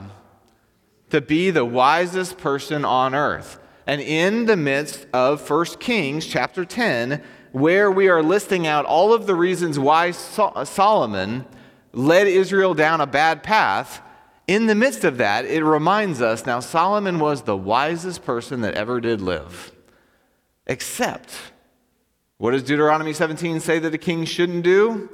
To 1.10 1.20
be 1.20 1.50
the 1.50 1.64
wisest 1.64 2.38
person 2.38 2.84
on 2.84 3.16
earth. 3.16 3.58
And 3.84 4.00
in 4.00 4.46
the 4.46 4.56
midst 4.56 5.08
of 5.12 5.50
1 5.50 5.64
Kings 5.80 6.24
chapter 6.24 6.64
10, 6.64 7.20
where 7.52 7.90
we 7.90 8.08
are 8.08 8.22
listing 8.22 8.66
out 8.66 8.84
all 8.84 9.12
of 9.12 9.26
the 9.26 9.34
reasons 9.34 9.78
why 9.78 10.10
Solomon 10.10 11.46
led 11.92 12.26
Israel 12.26 12.74
down 12.74 13.00
a 13.00 13.06
bad 13.06 13.42
path, 13.42 14.02
in 14.46 14.66
the 14.66 14.74
midst 14.74 15.04
of 15.04 15.18
that, 15.18 15.44
it 15.44 15.62
reminds 15.62 16.22
us 16.22 16.46
now 16.46 16.60
Solomon 16.60 17.18
was 17.18 17.42
the 17.42 17.56
wisest 17.56 18.24
person 18.24 18.62
that 18.62 18.74
ever 18.74 19.00
did 19.00 19.20
live. 19.20 19.72
Except, 20.66 21.34
what 22.38 22.52
does 22.52 22.62
Deuteronomy 22.62 23.12
17 23.12 23.60
say 23.60 23.78
that 23.78 23.92
a 23.92 23.98
king 23.98 24.24
shouldn't 24.24 24.62
do? 24.62 25.10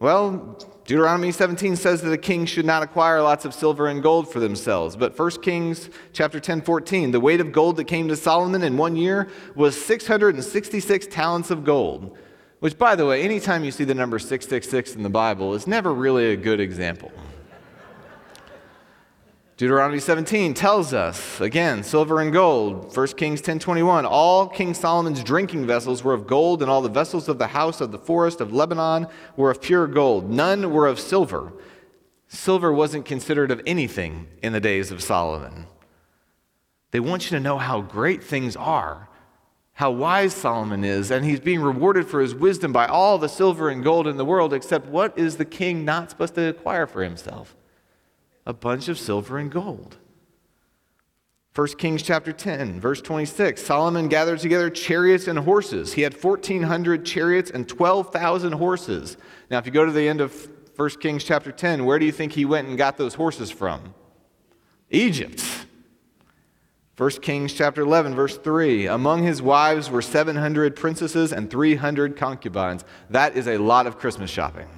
Well, 0.00 0.58
Deuteronomy 0.84 1.30
17 1.30 1.76
says 1.76 2.02
that 2.02 2.12
a 2.12 2.18
king 2.18 2.44
should 2.44 2.66
not 2.66 2.82
acquire 2.82 3.22
lots 3.22 3.44
of 3.44 3.54
silver 3.54 3.86
and 3.86 4.02
gold 4.02 4.30
for 4.30 4.40
themselves. 4.40 4.96
But 4.96 5.16
1 5.16 5.30
Kings 5.42 5.88
chapter 6.12 6.40
10, 6.40 6.62
14, 6.62 7.12
the 7.12 7.20
weight 7.20 7.40
of 7.40 7.52
gold 7.52 7.76
that 7.76 7.84
came 7.84 8.08
to 8.08 8.16
Solomon 8.16 8.64
in 8.64 8.76
one 8.76 8.96
year 8.96 9.28
was 9.54 9.80
666 9.80 11.06
talents 11.06 11.50
of 11.50 11.64
gold. 11.64 12.16
Which, 12.58 12.78
by 12.78 12.96
the 12.96 13.06
way, 13.06 13.22
anytime 13.22 13.64
you 13.64 13.70
see 13.70 13.84
the 13.84 13.94
number 13.94 14.18
666 14.18 14.96
in 14.96 15.02
the 15.02 15.08
Bible, 15.08 15.54
is 15.54 15.66
never 15.66 15.92
really 15.92 16.32
a 16.32 16.36
good 16.36 16.60
example. 16.60 17.12
Deuteronomy 19.62 20.00
17 20.00 20.54
tells 20.54 20.92
us, 20.92 21.40
again, 21.40 21.84
silver 21.84 22.20
and 22.20 22.32
gold. 22.32 22.92
1 22.92 23.06
Kings 23.16 23.40
10:21, 23.40 24.04
all 24.04 24.48
King 24.48 24.74
Solomon's 24.74 25.22
drinking 25.22 25.68
vessels 25.68 26.02
were 26.02 26.14
of 26.14 26.26
gold, 26.26 26.62
and 26.62 26.68
all 26.68 26.82
the 26.82 26.88
vessels 26.88 27.28
of 27.28 27.38
the 27.38 27.46
house 27.46 27.80
of 27.80 27.92
the 27.92 27.98
forest 27.98 28.40
of 28.40 28.52
Lebanon 28.52 29.06
were 29.36 29.52
of 29.52 29.62
pure 29.62 29.86
gold. 29.86 30.28
None 30.28 30.72
were 30.72 30.88
of 30.88 30.98
silver. 30.98 31.52
Silver 32.26 32.72
wasn't 32.72 33.04
considered 33.04 33.52
of 33.52 33.62
anything 33.64 34.26
in 34.42 34.52
the 34.52 34.58
days 34.58 34.90
of 34.90 35.00
Solomon. 35.00 35.66
They 36.90 36.98
want 36.98 37.30
you 37.30 37.38
to 37.38 37.44
know 37.44 37.58
how 37.58 37.82
great 37.82 38.24
things 38.24 38.56
are, 38.56 39.08
how 39.74 39.92
wise 39.92 40.34
Solomon 40.34 40.82
is, 40.82 41.12
and 41.12 41.24
he's 41.24 41.38
being 41.38 41.62
rewarded 41.62 42.08
for 42.08 42.20
his 42.20 42.34
wisdom 42.34 42.72
by 42.72 42.86
all 42.86 43.16
the 43.16 43.28
silver 43.28 43.68
and 43.68 43.84
gold 43.84 44.08
in 44.08 44.16
the 44.16 44.24
world, 44.24 44.52
except 44.52 44.88
what 44.88 45.16
is 45.16 45.36
the 45.36 45.44
king 45.44 45.84
not 45.84 46.10
supposed 46.10 46.34
to 46.34 46.48
acquire 46.48 46.88
for 46.88 47.04
himself? 47.04 47.54
A 48.46 48.52
bunch 48.52 48.88
of 48.88 48.98
silver 48.98 49.38
and 49.38 49.50
gold. 49.50 49.98
1 51.54 51.68
Kings 51.76 52.02
chapter 52.02 52.32
10, 52.32 52.80
verse 52.80 53.02
26 53.02 53.62
Solomon 53.62 54.08
gathered 54.08 54.38
together 54.38 54.70
chariots 54.70 55.28
and 55.28 55.38
horses. 55.38 55.92
He 55.92 56.02
had 56.02 56.14
1,400 56.14 57.04
chariots 57.04 57.50
and 57.50 57.68
12,000 57.68 58.52
horses. 58.52 59.18
Now, 59.50 59.58
if 59.58 59.66
you 59.66 59.72
go 59.72 59.84
to 59.84 59.92
the 59.92 60.08
end 60.08 60.22
of 60.22 60.48
1 60.76 60.90
Kings 61.00 61.24
chapter 61.24 61.52
10, 61.52 61.84
where 61.84 61.98
do 61.98 62.06
you 62.06 62.12
think 62.12 62.32
he 62.32 62.46
went 62.46 62.68
and 62.68 62.78
got 62.78 62.96
those 62.96 63.14
horses 63.14 63.50
from? 63.50 63.94
Egypt. 64.90 65.44
1 66.96 67.10
Kings 67.20 67.52
chapter 67.52 67.82
11, 67.82 68.14
verse 68.14 68.38
3 68.38 68.86
Among 68.86 69.22
his 69.22 69.42
wives 69.42 69.90
were 69.90 70.02
700 70.02 70.74
princesses 70.74 71.32
and 71.34 71.50
300 71.50 72.16
concubines. 72.16 72.84
That 73.10 73.36
is 73.36 73.46
a 73.46 73.58
lot 73.58 73.86
of 73.86 73.98
Christmas 73.98 74.30
shopping. 74.30 74.68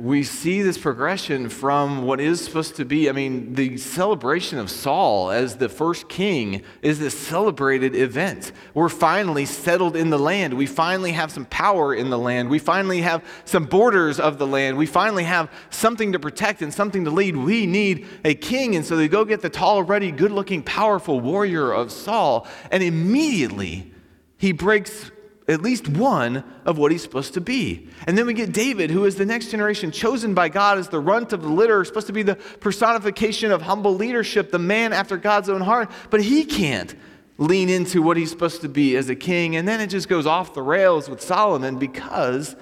We 0.00 0.22
see 0.22 0.62
this 0.62 0.78
progression 0.78 1.50
from 1.50 2.02
what 2.02 2.20
is 2.20 2.42
supposed 2.42 2.76
to 2.76 2.84
be, 2.84 3.10
I 3.10 3.12
mean, 3.12 3.54
the 3.54 3.76
celebration 3.76 4.58
of 4.58 4.70
Saul 4.70 5.30
as 5.30 5.56
the 5.56 5.68
first 5.68 6.08
king 6.08 6.62
is 6.80 6.98
this 6.98 7.18
celebrated 7.18 7.94
event. 7.94 8.52
We're 8.72 8.88
finally 8.88 9.44
settled 9.44 9.96
in 9.96 10.08
the 10.08 10.18
land. 10.18 10.54
We 10.54 10.64
finally 10.66 11.12
have 11.12 11.30
some 11.30 11.44
power 11.44 11.94
in 11.94 12.08
the 12.08 12.18
land. 12.18 12.48
We 12.48 12.58
finally 12.58 13.02
have 13.02 13.22
some 13.44 13.66
borders 13.66 14.18
of 14.18 14.38
the 14.38 14.46
land. 14.46 14.78
We 14.78 14.86
finally 14.86 15.24
have 15.24 15.50
something 15.68 16.12
to 16.12 16.18
protect 16.18 16.62
and 16.62 16.72
something 16.72 17.04
to 17.04 17.10
lead. 17.10 17.36
We 17.36 17.66
need 17.66 18.06
a 18.24 18.34
king. 18.34 18.76
And 18.76 18.84
so 18.84 18.96
they 18.96 19.08
go 19.08 19.26
get 19.26 19.42
the 19.42 19.50
tall, 19.50 19.82
ruddy, 19.82 20.12
good 20.12 20.32
looking, 20.32 20.62
powerful 20.62 21.20
warrior 21.20 21.72
of 21.72 21.92
Saul. 21.92 22.46
And 22.70 22.82
immediately 22.82 23.92
he 24.38 24.52
breaks 24.52 25.10
at 25.50 25.62
least 25.62 25.88
one 25.88 26.44
of 26.64 26.78
what 26.78 26.92
he's 26.92 27.02
supposed 27.02 27.34
to 27.34 27.40
be. 27.40 27.88
And 28.06 28.16
then 28.16 28.26
we 28.26 28.34
get 28.34 28.52
David, 28.52 28.90
who 28.90 29.04
is 29.04 29.16
the 29.16 29.26
next 29.26 29.50
generation, 29.50 29.90
chosen 29.90 30.32
by 30.32 30.48
God 30.48 30.78
as 30.78 30.88
the 30.88 31.00
runt 31.00 31.32
of 31.32 31.42
the 31.42 31.48
litter, 31.48 31.84
supposed 31.84 32.06
to 32.06 32.12
be 32.12 32.22
the 32.22 32.36
personification 32.36 33.50
of 33.50 33.62
humble 33.62 33.94
leadership, 33.94 34.50
the 34.50 34.58
man 34.58 34.92
after 34.92 35.16
God's 35.16 35.48
own 35.48 35.60
heart, 35.60 35.90
but 36.10 36.22
he 36.22 36.44
can't 36.44 36.94
lean 37.38 37.68
into 37.68 38.02
what 38.02 38.16
he's 38.16 38.30
supposed 38.30 38.60
to 38.60 38.68
be 38.68 38.96
as 38.96 39.08
a 39.08 39.16
king. 39.16 39.56
And 39.56 39.66
then 39.66 39.80
it 39.80 39.88
just 39.88 40.08
goes 40.08 40.26
off 40.26 40.54
the 40.54 40.62
rails 40.62 41.08
with 41.08 41.20
Solomon 41.20 41.78
because 41.78 42.54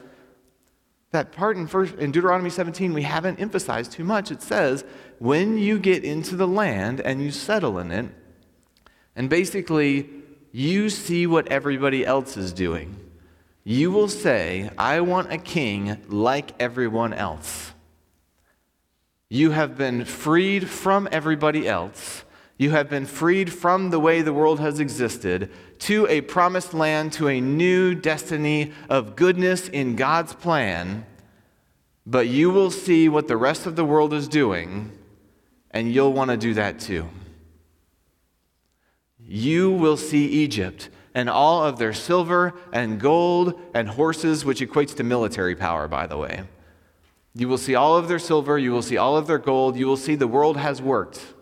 that 1.10 1.32
part 1.32 1.56
in, 1.56 1.66
first, 1.66 1.94
in 1.94 2.12
Deuteronomy 2.12 2.50
17 2.50 2.92
we 2.92 3.02
haven't 3.02 3.40
emphasized 3.40 3.92
too 3.92 4.04
much. 4.04 4.30
It 4.30 4.42
says, 4.42 4.84
when 5.18 5.58
you 5.58 5.78
get 5.78 6.04
into 6.04 6.36
the 6.36 6.46
land 6.46 7.00
and 7.00 7.20
you 7.20 7.32
settle 7.32 7.78
in 7.78 7.90
it, 7.90 8.06
and 9.16 9.28
basically 9.28 10.08
you 10.52 10.88
see 10.88 11.26
what 11.26 11.48
everybody 11.48 12.04
else 12.04 12.36
is 12.36 12.52
doing. 12.52 12.96
You 13.64 13.90
will 13.90 14.08
say, 14.08 14.70
I 14.78 15.00
want 15.00 15.32
a 15.32 15.38
king 15.38 15.98
like 16.08 16.52
everyone 16.58 17.12
else. 17.12 17.72
You 19.28 19.50
have 19.50 19.76
been 19.76 20.06
freed 20.06 20.68
from 20.68 21.06
everybody 21.12 21.68
else. 21.68 22.24
You 22.56 22.70
have 22.70 22.88
been 22.88 23.04
freed 23.04 23.52
from 23.52 23.90
the 23.90 24.00
way 24.00 24.22
the 24.22 24.32
world 24.32 24.58
has 24.58 24.80
existed 24.80 25.50
to 25.80 26.06
a 26.08 26.22
promised 26.22 26.72
land, 26.72 27.12
to 27.14 27.28
a 27.28 27.40
new 27.40 27.94
destiny 27.94 28.72
of 28.88 29.16
goodness 29.16 29.68
in 29.68 29.96
God's 29.96 30.32
plan. 30.32 31.04
But 32.06 32.26
you 32.28 32.50
will 32.50 32.70
see 32.70 33.08
what 33.08 33.28
the 33.28 33.36
rest 33.36 33.66
of 33.66 33.76
the 33.76 33.84
world 33.84 34.14
is 34.14 34.28
doing, 34.28 34.92
and 35.70 35.92
you'll 35.92 36.14
want 36.14 36.30
to 36.30 36.38
do 36.38 36.54
that 36.54 36.80
too 36.80 37.06
you 39.28 39.70
will 39.70 39.98
see 39.98 40.24
Egypt 40.26 40.88
and 41.14 41.28
all 41.28 41.62
of 41.62 41.78
their 41.78 41.92
silver 41.92 42.54
and 42.72 42.98
gold 42.98 43.60
and 43.74 43.88
horses, 43.88 44.44
which 44.44 44.60
equates 44.60 44.96
to 44.96 45.04
military 45.04 45.54
power, 45.54 45.86
by 45.86 46.06
the 46.06 46.16
way. 46.16 46.44
You 47.34 47.46
will 47.46 47.58
see 47.58 47.74
all 47.74 47.96
of 47.96 48.08
their 48.08 48.18
silver, 48.18 48.58
you 48.58 48.72
will 48.72 48.82
see 48.82 48.96
all 48.96 49.16
of 49.16 49.26
their 49.26 49.38
gold, 49.38 49.76
you 49.76 49.86
will 49.86 49.98
see 49.98 50.14
the 50.14 50.26
world 50.26 50.56
has 50.56 50.80
worked. 50.80 51.34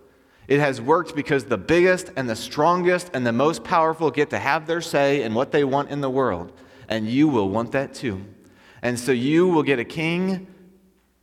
It 0.49 0.59
has 0.61 0.81
worked 0.81 1.15
because 1.15 1.45
the 1.45 1.59
biggest 1.59 2.11
and 2.17 2.29
the 2.29 2.37
strongest 2.37 3.11
and 3.15 3.25
the 3.25 3.33
most 3.33 3.63
powerful 3.65 4.11
get 4.11 4.31
to 4.31 4.39
have 4.39 4.67
their 4.67 4.81
say 4.81 5.23
in 5.23 5.35
what 5.35 5.53
they 5.53 5.65
want 5.65 5.91
in 5.91 6.01
the 6.01 6.11
world. 6.11 6.53
And 6.89 7.09
you 7.09 7.29
will 7.29 7.49
want 7.49 7.73
that 7.73 7.95
too. 7.95 8.25
And 8.83 8.99
so 8.99 9.13
you 9.13 9.49
will 9.49 9.65
get 9.65 9.79
a 9.79 9.85
king, 9.85 10.47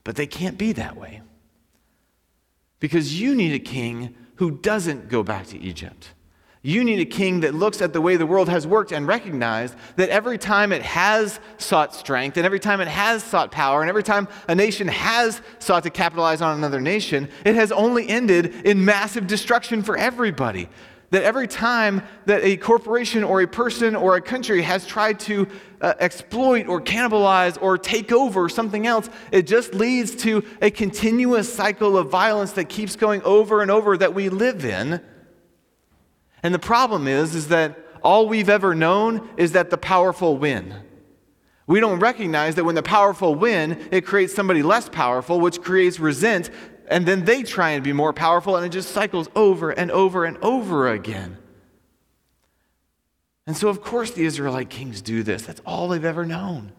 but 0.03 0.15
they 0.15 0.27
can't 0.27 0.58
be 0.58 0.74
that 0.74 0.98
way. 0.98 1.22
Because 2.79 3.20
you 3.20 3.36
need 3.36 3.53
a 3.53 3.60
king 3.60 4.15
who 4.36 4.51
doesn't 4.51 5.08
go 5.08 5.24
back 5.24 5.48
to 5.48 5.60
Egypt. 5.60 6.13
You 6.65 6.86
need 6.86 7.01
a 7.01 7.05
king 7.05 7.41
that 7.41 7.53
looks 7.53 7.82
at 7.82 7.91
the 7.91 8.00
way 8.00 8.15
the 8.15 8.25
world 8.25 8.48
has 8.48 8.65
worked 8.65 8.93
and 8.93 9.05
recognized 9.05 9.75
that 9.98 10.08
every 10.08 10.38
time 10.38 10.72
it 10.72 10.82
has 10.82 11.41
sought 11.58 11.93
strength, 11.93 12.38
and 12.38 12.46
every 12.46 12.60
time 12.60 12.79
it 12.79 12.88
has 12.88 13.22
sought 13.22 13.51
power, 13.51 13.82
and 13.82 13.89
every 13.89 14.01
time 14.01 14.29
a 14.48 14.55
nation 14.55 14.88
has 14.88 15.41
sought 15.60 15.84
to 15.84 15.89
capitalize 15.89 16.41
on 16.41 16.58
another 16.58 16.79
nation, 16.79 17.27
it 17.43 17.55
has 17.55 17.74
only 17.74 18.08
ended 18.08 18.65
in 18.65 18.86
massive 18.86 19.27
destruction 19.27 19.84
for 19.84 19.98
everybody. 19.98 20.70
That 21.10 21.24
every 21.24 21.48
time 21.48 22.01
that 22.27 22.41
a 22.46 22.55
corporation 22.55 23.25
or 23.25 23.41
a 23.41 23.48
person 23.48 23.93
or 23.93 24.15
a 24.15 24.22
country 24.22 24.62
has 24.62 24.88
tried 24.88 25.20
to 25.22 25.46
uh, 25.82 25.96
exploit 26.00 26.67
or 26.67 26.79
cannibalize 26.79 27.62
or 27.62 27.77
take 27.77 28.13
over 28.13 28.48
something 28.48 28.88
else, 28.88 29.10
it 29.34 29.48
just 29.48 29.74
leads 29.74 30.15
to 30.24 30.46
a 30.62 30.72
continuous 30.72 31.53
cycle 31.53 31.98
of 31.98 32.10
violence 32.10 32.53
that 32.53 32.70
keeps 32.70 32.96
going 32.96 33.22
over 33.24 33.62
and 33.62 33.70
over 33.70 33.98
that 33.98 34.13
we 34.13 34.29
live 34.29 34.63
in 34.63 35.01
and 36.44 36.54
the 36.54 36.60
problem 36.60 37.08
is, 37.08 37.34
is 37.34 37.48
that 37.48 37.80
all 38.04 38.28
we've 38.28 38.50
ever 38.50 38.76
known 38.76 39.30
is 39.38 39.54
that 39.54 39.70
the 39.70 39.78
powerful 39.78 40.38
win. 40.38 40.76
We 41.66 41.80
don't 41.80 42.00
recognize 42.00 42.56
that 42.56 42.66
when 42.66 42.76
the 42.76 42.84
powerful 42.84 43.34
win, 43.34 43.88
it 43.92 44.06
creates 44.06 44.36
somebody 44.36 44.62
less 44.62 44.90
powerful, 44.90 45.40
which 45.40 45.62
creates 45.62 46.00
resent, 46.00 46.50
and 46.90 47.06
then 47.06 47.24
they 47.24 47.44
try 47.44 47.72
and 47.72 47.84
be 47.84 47.94
more 47.94 48.12
powerful, 48.12 48.58
and 48.58 48.66
it 48.66 48.70
just 48.70 48.92
cycles 48.92 49.30
over 49.36 49.72
and 49.72 49.90
over 49.90 50.26
and 50.26 50.38
over 50.40 50.92
again. 50.92 51.38
And 53.48 53.56
so, 53.56 53.70
of 53.70 53.82
course, 53.82 54.12
the 54.12 54.26
Israelite 54.26 54.70
kings 54.70 55.02
do 55.02 55.24
this. 55.24 55.44
That's 55.46 55.62
all 55.66 55.88
they've 55.88 56.04
ever 56.04 56.26
known. 56.26 56.74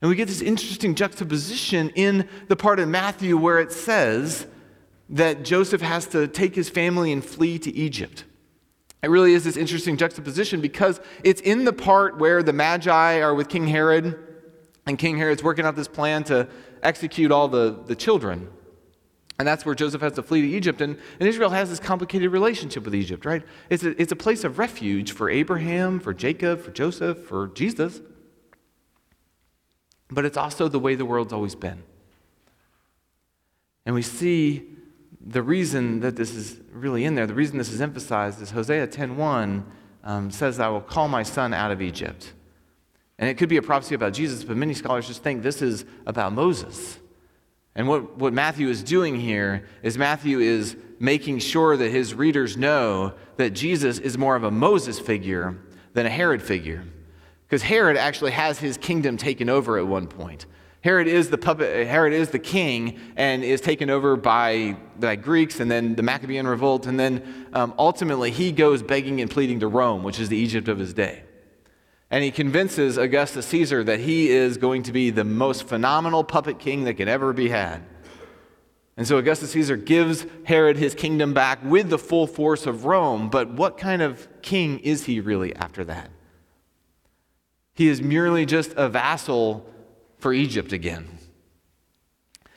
And 0.00 0.08
we 0.08 0.16
get 0.16 0.26
this 0.26 0.40
interesting 0.40 0.94
juxtaposition 0.96 1.90
in 1.90 2.28
the 2.48 2.56
part 2.56 2.80
of 2.80 2.88
Matthew 2.88 3.36
where 3.36 3.60
it 3.60 3.70
says 3.70 4.46
that 5.12 5.44
Joseph 5.44 5.82
has 5.82 6.06
to 6.06 6.26
take 6.26 6.54
his 6.54 6.68
family 6.68 7.12
and 7.12 7.24
flee 7.24 7.58
to 7.60 7.70
Egypt. 7.70 8.24
It 9.02 9.10
really 9.10 9.34
is 9.34 9.44
this 9.44 9.56
interesting 9.56 9.96
juxtaposition 9.96 10.60
because 10.60 11.00
it's 11.22 11.40
in 11.42 11.64
the 11.64 11.72
part 11.72 12.18
where 12.18 12.42
the 12.42 12.52
Magi 12.52 13.20
are 13.20 13.34
with 13.34 13.48
King 13.48 13.68
Herod, 13.68 14.18
and 14.86 14.98
King 14.98 15.18
Herod's 15.18 15.42
working 15.42 15.64
out 15.64 15.76
this 15.76 15.88
plan 15.88 16.24
to 16.24 16.48
execute 16.82 17.30
all 17.30 17.46
the, 17.46 17.78
the 17.86 17.94
children. 17.94 18.48
And 19.38 19.46
that's 19.46 19.66
where 19.66 19.74
Joseph 19.74 20.00
has 20.02 20.12
to 20.14 20.22
flee 20.22 20.42
to 20.42 20.48
Egypt. 20.48 20.80
And, 20.80 20.96
and 21.18 21.28
Israel 21.28 21.50
has 21.50 21.68
this 21.68 21.80
complicated 21.80 22.30
relationship 22.30 22.84
with 22.84 22.94
Egypt, 22.94 23.24
right? 23.24 23.42
It's 23.70 23.82
a, 23.82 24.00
it's 24.00 24.12
a 24.12 24.16
place 24.16 24.44
of 24.44 24.58
refuge 24.58 25.12
for 25.12 25.28
Abraham, 25.28 26.00
for 26.00 26.14
Jacob, 26.14 26.60
for 26.60 26.70
Joseph, 26.70 27.18
for 27.26 27.48
Jesus. 27.48 28.00
But 30.10 30.24
it's 30.24 30.36
also 30.36 30.68
the 30.68 30.78
way 30.78 30.94
the 30.94 31.04
world's 31.04 31.32
always 31.32 31.54
been. 31.54 31.82
And 33.84 33.94
we 33.94 34.02
see 34.02 34.68
the 35.24 35.42
reason 35.42 36.00
that 36.00 36.16
this 36.16 36.34
is 36.34 36.58
really 36.72 37.04
in 37.04 37.14
there, 37.14 37.26
the 37.26 37.34
reason 37.34 37.58
this 37.58 37.70
is 37.70 37.80
emphasized 37.80 38.42
is 38.42 38.50
Hosea 38.50 38.88
10.1 38.88 39.64
um, 40.04 40.30
says, 40.30 40.58
I 40.58 40.68
will 40.68 40.80
call 40.80 41.08
my 41.08 41.22
son 41.22 41.54
out 41.54 41.70
of 41.70 41.80
Egypt. 41.80 42.32
And 43.18 43.30
it 43.30 43.34
could 43.34 43.48
be 43.48 43.56
a 43.56 43.62
prophecy 43.62 43.94
about 43.94 44.14
Jesus, 44.14 44.42
but 44.42 44.56
many 44.56 44.74
scholars 44.74 45.06
just 45.06 45.22
think 45.22 45.42
this 45.42 45.62
is 45.62 45.84
about 46.06 46.32
Moses. 46.32 46.98
And 47.74 47.86
what, 47.86 48.18
what 48.18 48.32
Matthew 48.32 48.68
is 48.68 48.82
doing 48.82 49.18
here 49.18 49.66
is 49.82 49.96
Matthew 49.96 50.40
is 50.40 50.76
making 50.98 51.38
sure 51.38 51.76
that 51.76 51.90
his 51.90 52.14
readers 52.14 52.56
know 52.56 53.14
that 53.36 53.50
Jesus 53.50 53.98
is 53.98 54.18
more 54.18 54.36
of 54.36 54.44
a 54.44 54.50
Moses 54.50 54.98
figure 54.98 55.56
than 55.94 56.06
a 56.06 56.10
Herod 56.10 56.42
figure. 56.42 56.84
Because 57.46 57.62
Herod 57.62 57.96
actually 57.96 58.32
has 58.32 58.58
his 58.58 58.76
kingdom 58.76 59.16
taken 59.16 59.48
over 59.48 59.78
at 59.78 59.86
one 59.86 60.06
point. 60.06 60.46
Herod 60.82 61.06
is 61.06 61.30
the 61.30 61.38
puppet, 61.38 61.86
Herod 61.86 62.12
is 62.12 62.30
the 62.30 62.40
king 62.40 62.98
and 63.16 63.44
is 63.44 63.60
taken 63.60 63.88
over 63.88 64.16
by 64.16 64.76
the 64.98 65.16
Greeks 65.16 65.60
and 65.60 65.70
then 65.70 65.94
the 65.94 66.02
Maccabean 66.02 66.46
revolt. 66.46 66.86
And 66.86 66.98
then 66.98 67.46
um, 67.52 67.72
ultimately 67.78 68.32
he 68.32 68.50
goes 68.50 68.82
begging 68.82 69.20
and 69.20 69.30
pleading 69.30 69.60
to 69.60 69.68
Rome, 69.68 70.02
which 70.02 70.18
is 70.18 70.28
the 70.28 70.36
Egypt 70.36 70.66
of 70.66 70.78
his 70.78 70.92
day. 70.92 71.22
And 72.10 72.24
he 72.24 72.32
convinces 72.32 72.98
Augustus 72.98 73.46
Caesar 73.46 73.84
that 73.84 74.00
he 74.00 74.28
is 74.28 74.58
going 74.58 74.82
to 74.82 74.92
be 74.92 75.10
the 75.10 75.24
most 75.24 75.68
phenomenal 75.68 76.24
puppet 76.24 76.58
king 76.58 76.84
that 76.84 76.94
could 76.94 77.08
ever 77.08 77.32
be 77.32 77.48
had. 77.48 77.82
And 78.96 79.06
so 79.06 79.18
Augustus 79.18 79.52
Caesar 79.52 79.76
gives 79.76 80.26
Herod 80.44 80.76
his 80.76 80.94
kingdom 80.94 81.32
back 81.32 81.60
with 81.64 81.90
the 81.90 81.98
full 81.98 82.26
force 82.26 82.66
of 82.66 82.84
Rome. 82.84 83.30
But 83.30 83.52
what 83.52 83.78
kind 83.78 84.02
of 84.02 84.28
king 84.42 84.80
is 84.80 85.06
he 85.06 85.20
really 85.20 85.54
after 85.56 85.84
that? 85.84 86.10
He 87.72 87.88
is 87.88 88.02
merely 88.02 88.44
just 88.44 88.74
a 88.76 88.88
vassal 88.88 89.66
for 90.22 90.32
Egypt 90.32 90.72
again. 90.72 91.06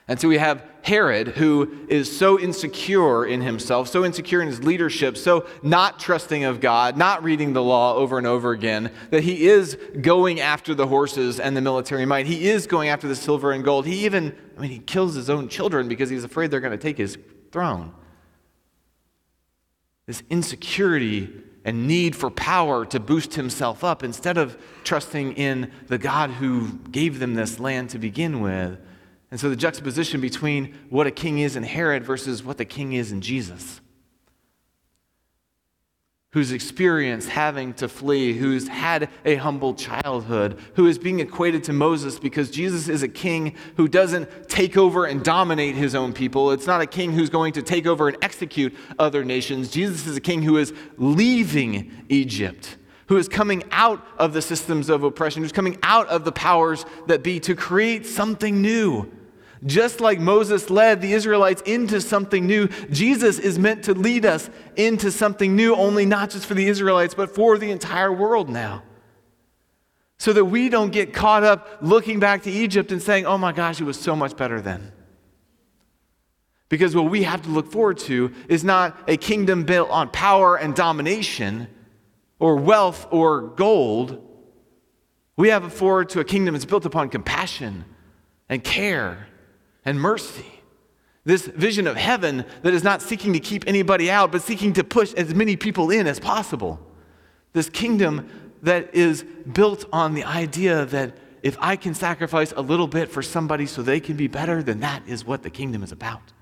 And 0.08 0.22
so 0.22 0.28
we 0.28 0.38
have 0.38 0.64
Herod, 0.84 1.30
who 1.30 1.88
is 1.90 2.16
so 2.16 2.40
insecure 2.40 3.26
in 3.26 3.42
himself, 3.42 3.88
so 3.88 4.06
insecure 4.06 4.40
in 4.40 4.48
his 4.48 4.64
leadership, 4.64 5.18
so 5.18 5.48
not 5.64 6.00
trusting 6.00 6.44
of 6.44 6.62
God, 6.62 6.96
not 6.96 7.24
reading 7.24 7.54
the 7.54 7.64
law 7.64 7.96
over 7.96 8.20
and 8.20 8.28
over 8.28 8.52
again, 8.52 8.92
that 9.10 9.24
he 9.24 9.48
is 9.48 9.80
going 10.00 10.40
after 10.40 10.76
the 10.76 10.86
horses 10.86 11.40
and 11.40 11.58
the 11.58 11.62
military 11.62 12.06
might. 12.06 12.28
He 12.28 12.48
is 12.48 12.68
going 12.68 12.90
after 12.90 13.08
the 13.08 13.16
silver 13.16 13.52
and 13.52 13.64
gold. 13.64 13.88
He 13.88 14.06
even, 14.06 14.36
I 14.56 14.62
mean, 14.62 14.70
he 14.70 14.78
kills 14.78 15.16
his 15.16 15.28
own 15.28 15.50
children 15.50 15.88
because 15.88 16.12
he's 16.12 16.24
afraid 16.24 16.52
they're 16.52 16.60
going 16.60 16.72
to 16.72 16.78
take 16.78 17.00
his 17.00 17.18
throne. 17.52 17.92
This 20.06 20.22
insecurity 20.30 21.34
and 21.66 21.88
need 21.88 22.16
for 22.16 22.30
power 22.30 22.86
to 22.86 23.00
boost 23.00 23.34
himself 23.34 23.84
up 23.84 24.04
instead 24.04 24.38
of 24.38 24.58
trusting 24.86 25.34
in 25.34 25.72
the 25.88 25.98
God 25.98 26.30
who 26.30 26.78
gave 26.92 27.20
them 27.20 27.34
this 27.34 27.60
land 27.60 27.90
to 27.90 28.00
begin 28.00 28.40
with. 28.40 28.80
And 29.32 29.40
so 29.40 29.50
the 29.50 29.56
juxtaposition 29.58 30.22
between 30.22 30.74
what 30.90 31.08
a 31.08 31.12
king 31.12 31.40
is 31.40 31.58
in 31.58 31.64
Herod 31.64 32.06
versus 32.06 32.44
what 32.44 32.58
the 32.58 32.66
king 32.66 32.94
is 32.94 33.12
in 33.12 33.20
Jesus 33.20 33.82
who's 36.36 36.52
experienced 36.52 37.30
having 37.30 37.74
to 37.74 37.88
flee, 37.88 38.34
who's 38.34 38.68
had 38.68 39.10
a 39.24 39.36
humble 39.36 39.74
childhood, 39.74 40.60
who 40.74 40.86
is 40.86 40.98
being 40.98 41.22
equated 41.22 41.64
to 41.64 41.72
Moses 41.72 42.20
because 42.20 42.52
Jesus 42.52 42.90
is 42.90 43.04
a 43.04 43.08
king 43.08 43.56
who 43.78 43.88
doesn't 43.88 44.50
take 44.50 44.76
over 44.76 45.06
and 45.06 45.24
dominate 45.24 45.76
his 45.76 45.96
own 45.96 46.12
people. 46.12 46.52
It's 46.52 46.68
not 46.68 46.82
a 46.82 46.86
king 46.86 47.14
who's 47.14 47.30
going 47.30 47.54
to 47.54 47.62
take 47.62 47.88
over 47.88 48.10
and 48.10 48.18
execute 48.22 48.76
other 49.00 49.24
nations. 49.24 49.72
Jesus 49.72 50.06
is 50.08 50.18
a 50.18 50.22
king 50.22 50.42
who 50.42 50.58
is 50.58 50.74
leaving 50.98 52.06
Egypt. 52.10 52.76
Who 53.08 53.16
is 53.16 53.30
coming 53.30 53.64
out 53.72 54.06
of 54.18 54.34
the 54.34 54.42
systems 54.42 54.90
of 54.90 55.04
oppression, 55.04 55.42
who's 55.42 55.54
coming 55.54 55.78
out 55.84 56.10
of 56.10 56.26
the 56.26 56.34
powers 56.34 56.86
that 57.08 57.24
be 57.24 57.40
to 57.42 57.56
create 57.56 58.06
something 58.06 58.62
new 58.62 59.10
just 59.66 60.00
like 60.00 60.20
Moses 60.20 60.70
led 60.70 61.02
the 61.02 61.14
Israelites 61.14 61.62
into 61.64 62.00
something 62.00 62.46
new, 62.46 62.68
Jesus 62.92 63.40
is 63.40 63.58
meant 63.58 63.84
to 63.86 63.94
lead 63.94 64.26
us 64.26 64.50
into 64.76 65.12
something 65.12 65.56
new, 65.56 65.76
only 65.76 66.06
not 66.06 66.30
just 66.30 66.46
for 66.46 66.54
the 66.54 66.68
Israelites, 66.68 67.16
but 67.16 67.34
for 67.34 67.58
the 67.58 67.72
entire 67.72 68.12
world 68.12 68.50
now. 68.50 68.84
So 70.18 70.34
that 70.34 70.46
we 70.46 70.70
don't 70.70 70.92
get 70.92 71.14
caught 71.14 71.44
up 71.44 71.80
looking 71.82 72.20
back 72.20 72.44
to 72.44 72.52
Egypt 72.52 72.92
and 72.92 73.02
saying, 73.02 73.26
oh 73.26 73.38
my 73.38 73.52
gosh, 73.52 73.82
it 73.82 73.86
was 73.86 74.00
so 74.00 74.16
much 74.16 74.38
better 74.38 74.62
then. 74.62 74.92
Because 76.70 76.96
what 76.96 77.10
we 77.10 77.24
have 77.24 77.42
to 77.44 77.50
look 77.50 77.72
forward 77.72 77.98
to 78.00 78.34
is 78.48 78.64
not 78.64 78.98
a 79.08 79.18
kingdom 79.18 79.64
built 79.64 79.90
on 79.90 80.10
power 80.10 80.56
and 80.56 80.76
domination 80.76 81.68
or 82.40 82.56
wealth 82.56 83.08
or 83.12 83.42
gold. 83.42 84.22
We 85.38 85.50
have 85.50 85.72
forward 85.74 86.10
to 86.10 86.20
a 86.20 86.24
kingdom 86.24 86.54
that's 86.54 86.66
built 86.66 86.86
upon 86.86 87.10
compassion 87.10 87.86
and 88.48 88.64
care 88.64 89.28
and 89.86 90.02
mercy. 90.02 90.62
This 91.24 91.48
vision 91.48 91.88
of 91.88 91.96
heaven 91.96 92.46
that 92.62 92.74
is 92.74 92.84
not 92.84 93.02
seeking 93.02 93.34
to 93.34 93.40
keep 93.40 93.64
anybody 93.68 94.12
out, 94.12 94.32
but 94.32 94.42
seeking 94.42 94.74
to 94.74 94.84
push 94.84 95.14
as 95.14 95.34
many 95.34 95.56
people 95.56 95.90
in 95.90 96.06
as 96.06 96.20
possible. 96.20 96.80
This 97.54 97.70
kingdom 97.70 98.30
that 98.62 98.94
is 98.94 99.24
built 99.24 99.86
on 99.94 100.14
the 100.14 100.24
idea 100.24 100.86
that 100.86 101.16
if 101.42 101.58
I 101.60 101.76
can 101.76 101.94
sacrifice 101.94 102.52
a 102.56 102.62
little 102.62 102.88
bit 102.88 103.10
for 103.10 103.22
somebody 103.22 103.66
so 103.66 103.82
they 103.82 104.00
can 104.00 104.18
be 104.18 104.28
better, 104.28 104.64
then 104.64 104.80
that 104.80 105.04
is 105.08 105.26
what 105.26 105.44
the 105.44 105.50
kingdom 105.50 105.84
is 105.84 105.92
about. 105.92 106.34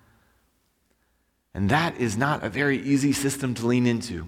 And 1.53 1.69
that 1.69 1.97
is 1.97 2.17
not 2.17 2.43
a 2.43 2.49
very 2.49 2.81
easy 2.81 3.13
system 3.13 3.53
to 3.55 3.67
lean 3.67 3.85
into. 3.85 4.25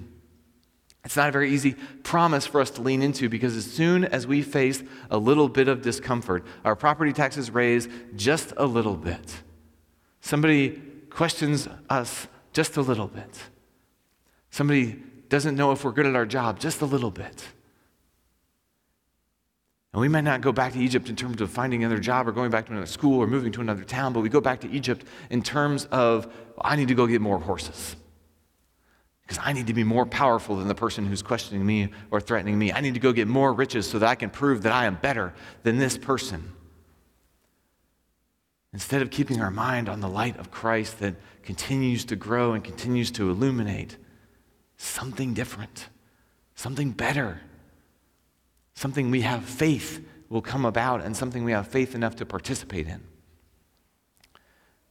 It's 1.06 1.16
not 1.16 1.30
a 1.30 1.32
very 1.32 1.52
easy 1.52 1.76
promise 2.02 2.48
for 2.48 2.60
us 2.60 2.72
to 2.72 2.82
lean 2.82 3.04
into 3.04 3.30
because 3.30 3.56
as 3.56 3.72
soon 3.72 4.06
as 4.06 4.26
we 4.26 4.42
face 4.42 4.84
a 5.12 5.18
little 5.20 5.48
bit 5.48 5.68
of 5.68 5.84
discomfort, 5.84 6.44
our 6.66 6.76
property 6.76 7.14
taxes 7.14 7.52
raise 7.52 7.88
just 8.16 8.54
a 8.58 8.66
little 8.66 8.96
bit. 8.96 9.44
Somebody 10.22 10.82
questions 11.12 11.70
us 11.92 12.28
just 12.54 12.76
a 12.78 12.82
little 12.82 13.08
bit. 13.08 13.44
Somebody 14.50 15.04
doesn't 15.30 15.56
know 15.56 15.72
if 15.72 15.84
we're 15.84 15.92
good 15.92 16.08
at 16.08 16.16
our 16.16 16.26
job 16.26 16.60
just 16.60 16.82
a 16.82 16.86
little 16.86 17.12
bit. 17.12 17.46
And 19.94 20.02
we 20.02 20.10
might 20.10 20.24
not 20.24 20.42
go 20.42 20.52
back 20.52 20.74
to 20.74 20.80
Egypt 20.80 21.08
in 21.08 21.16
terms 21.16 21.40
of 21.40 21.52
finding 21.52 21.84
another 21.84 22.02
job 22.02 22.28
or 22.28 22.32
going 22.32 22.50
back 22.50 22.66
to 22.66 22.72
another 22.72 22.88
school 22.88 23.20
or 23.20 23.28
moving 23.28 23.52
to 23.54 23.62
another 23.62 23.84
town, 23.84 24.12
but 24.12 24.22
we 24.22 24.30
go 24.30 24.42
back 24.42 24.60
to 24.62 24.72
Egypt 24.72 25.06
in 25.30 25.44
terms 25.44 25.86
of, 25.86 26.34
I 26.60 26.76
need 26.76 26.88
to 26.88 26.96
go 26.96 27.06
get 27.06 27.22
more 27.22 27.40
horses. 27.40 27.96
I 29.46 29.54
need 29.54 29.68
to 29.68 29.76
be 29.76 29.84
more 29.84 30.08
powerful 30.08 30.56
than 30.56 30.68
the 30.68 30.74
person 30.74 31.06
who's 31.06 31.22
questioning 31.22 31.64
me 31.64 31.90
or 32.10 32.20
threatening 32.20 32.58
me. 32.58 32.74
I 32.74 32.82
need 32.82 32.96
to 32.96 33.00
go 33.00 33.14
get 33.14 33.28
more 33.28 33.54
riches 33.54 33.88
so 33.88 34.00
that 34.00 34.10
I 34.10 34.16
can 34.16 34.32
prove 34.32 34.64
that 34.64 34.74
I 34.74 34.86
am 34.86 34.96
better 34.96 35.36
than 35.62 35.78
this 35.78 36.00
person. 36.00 36.52
Instead 38.74 39.04
of 39.04 39.12
keeping 39.12 39.42
our 39.42 39.52
mind 39.52 39.88
on 39.88 40.00
the 40.00 40.10
light 40.10 40.36
of 40.38 40.50
Christ 40.50 40.98
that 41.00 41.14
continues 41.44 42.06
to 42.06 42.16
grow 42.16 42.54
and 42.54 42.64
continues 42.64 43.12
to 43.12 43.30
illuminate, 43.30 43.98
something 44.78 45.36
different, 45.36 45.90
something 46.56 46.90
better, 46.90 47.40
something 48.74 49.12
we 49.12 49.22
have 49.22 49.46
faith 49.46 50.04
will 50.28 50.42
come 50.42 50.66
about, 50.66 51.04
and 51.04 51.16
something 51.16 51.44
we 51.44 51.52
have 51.52 51.68
faith 51.68 51.94
enough 51.94 52.16
to 52.16 52.26
participate 52.26 52.88
in. 52.88 53.04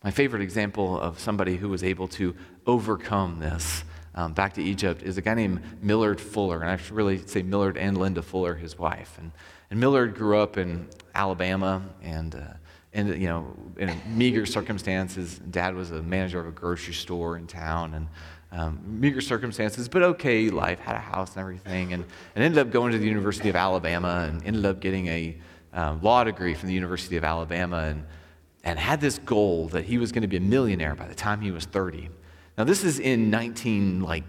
My 0.04 0.12
favorite 0.12 0.42
example 0.42 0.98
of 1.00 1.18
somebody 1.18 1.56
who 1.56 1.68
was 1.68 1.82
able 1.82 2.06
to 2.08 2.36
overcome 2.66 3.40
this 3.40 3.82
um, 4.14 4.32
back 4.32 4.54
to 4.54 4.62
Egypt 4.62 5.02
is 5.02 5.18
a 5.18 5.22
guy 5.22 5.34
named 5.34 5.60
Millard 5.82 6.20
Fuller. 6.20 6.60
And 6.60 6.70
I 6.70 6.76
should 6.76 6.92
really 6.92 7.18
say 7.26 7.42
Millard 7.42 7.76
and 7.76 7.98
Linda 7.98 8.22
Fuller, 8.22 8.54
his 8.54 8.78
wife. 8.78 9.16
And, 9.18 9.32
and 9.70 9.80
Millard 9.80 10.14
grew 10.14 10.38
up 10.38 10.56
in 10.56 10.88
Alabama 11.14 11.82
and, 12.02 12.34
uh, 12.34 12.54
and, 12.92 13.08
you 13.20 13.26
know, 13.26 13.54
in 13.76 13.92
meager 14.06 14.46
circumstances. 14.46 15.40
Dad 15.50 15.74
was 15.74 15.90
a 15.90 16.02
manager 16.02 16.40
of 16.40 16.46
a 16.46 16.52
grocery 16.52 16.94
store 16.94 17.36
in 17.36 17.46
town. 17.46 17.94
And 17.94 18.08
um, 18.52 18.80
meager 18.86 19.20
circumstances, 19.20 19.88
but 19.88 20.02
okay 20.02 20.48
life, 20.48 20.78
had 20.78 20.94
a 20.94 21.00
house 21.00 21.30
and 21.34 21.40
everything, 21.40 21.92
and, 21.92 22.04
and 22.36 22.44
ended 22.44 22.58
up 22.58 22.70
going 22.70 22.92
to 22.92 22.98
the 22.98 23.06
University 23.06 23.48
of 23.48 23.56
Alabama 23.56 24.28
and 24.28 24.44
ended 24.46 24.64
up 24.64 24.78
getting 24.78 25.08
a 25.08 25.36
um, 25.72 26.00
law 26.02 26.22
degree 26.22 26.54
from 26.54 26.68
the 26.68 26.74
University 26.74 27.16
of 27.16 27.24
Alabama 27.24 27.78
and, 27.78 28.04
and 28.62 28.78
had 28.78 29.00
this 29.00 29.18
goal 29.18 29.66
that 29.68 29.84
he 29.84 29.98
was 29.98 30.12
going 30.12 30.22
to 30.22 30.28
be 30.28 30.36
a 30.36 30.40
millionaire 30.40 30.94
by 30.94 31.08
the 31.08 31.16
time 31.16 31.40
he 31.40 31.50
was 31.50 31.64
30. 31.64 32.08
Now, 32.56 32.64
this 32.64 32.84
is 32.84 32.98
in 32.98 33.30
19, 33.30 34.02
like, 34.02 34.24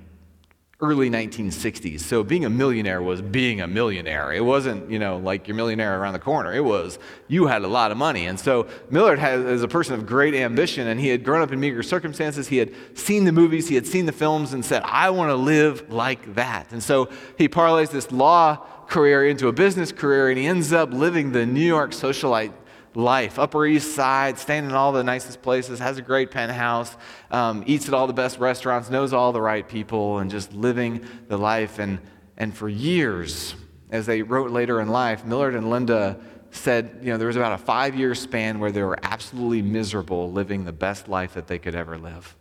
early 0.81 1.09
1960s. 1.09 2.01
So 2.01 2.21
being 2.21 2.43
a 2.43 2.49
millionaire 2.49 3.01
was 3.01 3.21
being 3.21 3.61
a 3.61 3.67
millionaire. 3.67 4.33
It 4.33 4.43
wasn't, 4.43 4.91
you 4.91 4.99
know, 4.99 5.17
like 5.17 5.47
your 5.47 5.55
millionaire 5.55 5.99
around 5.99 6.13
the 6.13 6.19
corner. 6.19 6.53
It 6.53 6.63
was 6.63 6.99
you 7.29 7.47
had 7.47 7.61
a 7.61 7.67
lot 7.67 7.91
of 7.91 7.97
money. 7.97 8.25
And 8.25 8.37
so 8.37 8.67
Millard 8.89 9.17
has, 9.19 9.45
is 9.45 9.63
a 9.63 9.69
person 9.69 9.93
of 9.93 10.05
great 10.05 10.35
ambition, 10.35 10.87
and 10.87 10.99
he 10.99 11.07
had 11.07 11.23
grown 11.23 11.41
up 11.41 11.53
in 11.53 11.61
meager 11.61 11.81
circumstances. 11.81 12.49
He 12.49 12.57
had 12.57 12.73
seen 12.93 13.23
the 13.23 13.31
movies, 13.31 13.69
he 13.69 13.75
had 13.75 13.87
seen 13.87 14.05
the 14.05 14.11
films, 14.11 14.51
and 14.51 14.65
said, 14.65 14.83
I 14.83 15.11
want 15.11 15.29
to 15.29 15.35
live 15.35 15.89
like 15.91 16.35
that. 16.35 16.71
And 16.71 16.83
so 16.83 17.09
he 17.37 17.47
parlays 17.47 17.89
this 17.89 18.11
law 18.11 18.57
career 18.87 19.25
into 19.25 19.47
a 19.47 19.53
business 19.53 19.93
career, 19.93 20.29
and 20.29 20.37
he 20.37 20.45
ends 20.45 20.73
up 20.73 20.91
living 20.91 21.31
the 21.31 21.45
New 21.45 21.65
York 21.65 21.91
socialite 21.91 22.51
life. 22.95 23.37
Upper 23.37 23.65
East 23.65 23.93
Side, 23.93 24.39
staying 24.39 24.65
in 24.65 24.71
all 24.71 24.91
the 24.91 25.03
nicest 25.03 25.41
places, 25.41 25.79
has 25.79 25.97
a 25.97 26.01
great 26.01 26.31
penthouse, 26.31 26.95
um, 27.31 27.63
eats 27.67 27.87
at 27.87 27.93
all 27.93 28.07
the 28.07 28.13
best 28.13 28.39
restaurants, 28.39 28.89
knows 28.89 29.13
all 29.13 29.31
the 29.31 29.41
right 29.41 29.67
people, 29.67 30.19
and 30.19 30.31
just 30.31 30.53
living 30.53 31.05
the 31.27 31.37
life. 31.37 31.79
And, 31.79 31.99
and 32.37 32.55
for 32.55 32.69
years, 32.69 33.55
as 33.91 34.05
they 34.05 34.21
wrote 34.21 34.51
later 34.51 34.79
in 34.81 34.89
life, 34.89 35.25
Millard 35.25 35.55
and 35.55 35.69
Linda 35.69 36.19
said, 36.51 36.99
you 37.01 37.11
know, 37.11 37.17
there 37.17 37.27
was 37.27 37.35
about 37.35 37.51
a 37.51 37.57
five 37.57 37.95
year 37.95 38.15
span 38.15 38.59
where 38.59 38.71
they 38.71 38.81
were 38.81 38.97
absolutely 39.03 39.61
miserable 39.61 40.31
living 40.31 40.63
the 40.63 40.71
best 40.71 41.07
life 41.07 41.33
that 41.33 41.47
they 41.47 41.59
could 41.59 41.75
ever 41.75 41.97
live. 41.97 42.35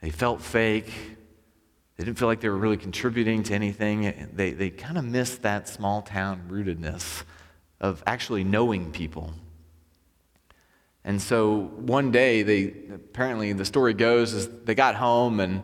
They 0.00 0.10
felt 0.10 0.40
fake. 0.40 0.92
They 1.96 2.04
didn't 2.04 2.18
feel 2.18 2.28
like 2.28 2.40
they 2.40 2.48
were 2.48 2.56
really 2.56 2.76
contributing 2.76 3.42
to 3.44 3.54
anything. 3.54 4.30
They, 4.32 4.50
they 4.50 4.70
kind 4.70 4.98
of 4.98 5.04
missed 5.04 5.42
that 5.42 5.68
small 5.68 6.02
town 6.02 6.48
rootedness 6.50 7.24
of 7.84 8.02
actually 8.06 8.44
knowing 8.44 8.90
people. 8.90 9.30
And 11.04 11.20
so 11.20 11.70
one 11.76 12.10
day, 12.10 12.42
they 12.42 12.74
apparently 12.94 13.52
the 13.52 13.66
story 13.66 13.92
goes 13.92 14.32
is 14.32 14.48
they 14.64 14.74
got 14.74 14.94
home 14.94 15.38
and 15.38 15.62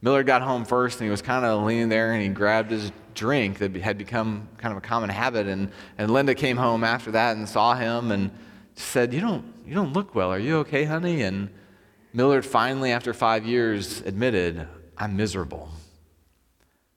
Miller 0.00 0.22
got 0.22 0.40
home 0.40 0.64
first 0.64 0.98
and 0.98 1.04
he 1.06 1.10
was 1.10 1.20
kind 1.20 1.44
of 1.44 1.64
leaning 1.64 1.90
there 1.90 2.12
and 2.12 2.22
he 2.22 2.28
grabbed 2.30 2.70
his 2.70 2.90
drink 3.14 3.58
that 3.58 3.76
had 3.76 3.98
become 3.98 4.48
kind 4.56 4.72
of 4.72 4.78
a 4.78 4.80
common 4.80 5.10
habit. 5.10 5.46
And, 5.46 5.70
and 5.98 6.10
Linda 6.10 6.34
came 6.34 6.56
home 6.56 6.84
after 6.84 7.10
that 7.10 7.36
and 7.36 7.46
saw 7.46 7.74
him 7.74 8.12
and 8.12 8.30
said, 8.74 9.12
you 9.12 9.20
don't, 9.20 9.44
you 9.66 9.74
don't 9.74 9.92
look 9.92 10.14
well. 10.14 10.32
Are 10.32 10.38
you 10.38 10.56
okay, 10.60 10.84
honey? 10.84 11.20
And 11.20 11.50
Millard 12.14 12.46
finally, 12.46 12.92
after 12.92 13.12
five 13.12 13.44
years, 13.44 14.00
admitted, 14.00 14.66
I'm 14.96 15.18
miserable. 15.18 15.68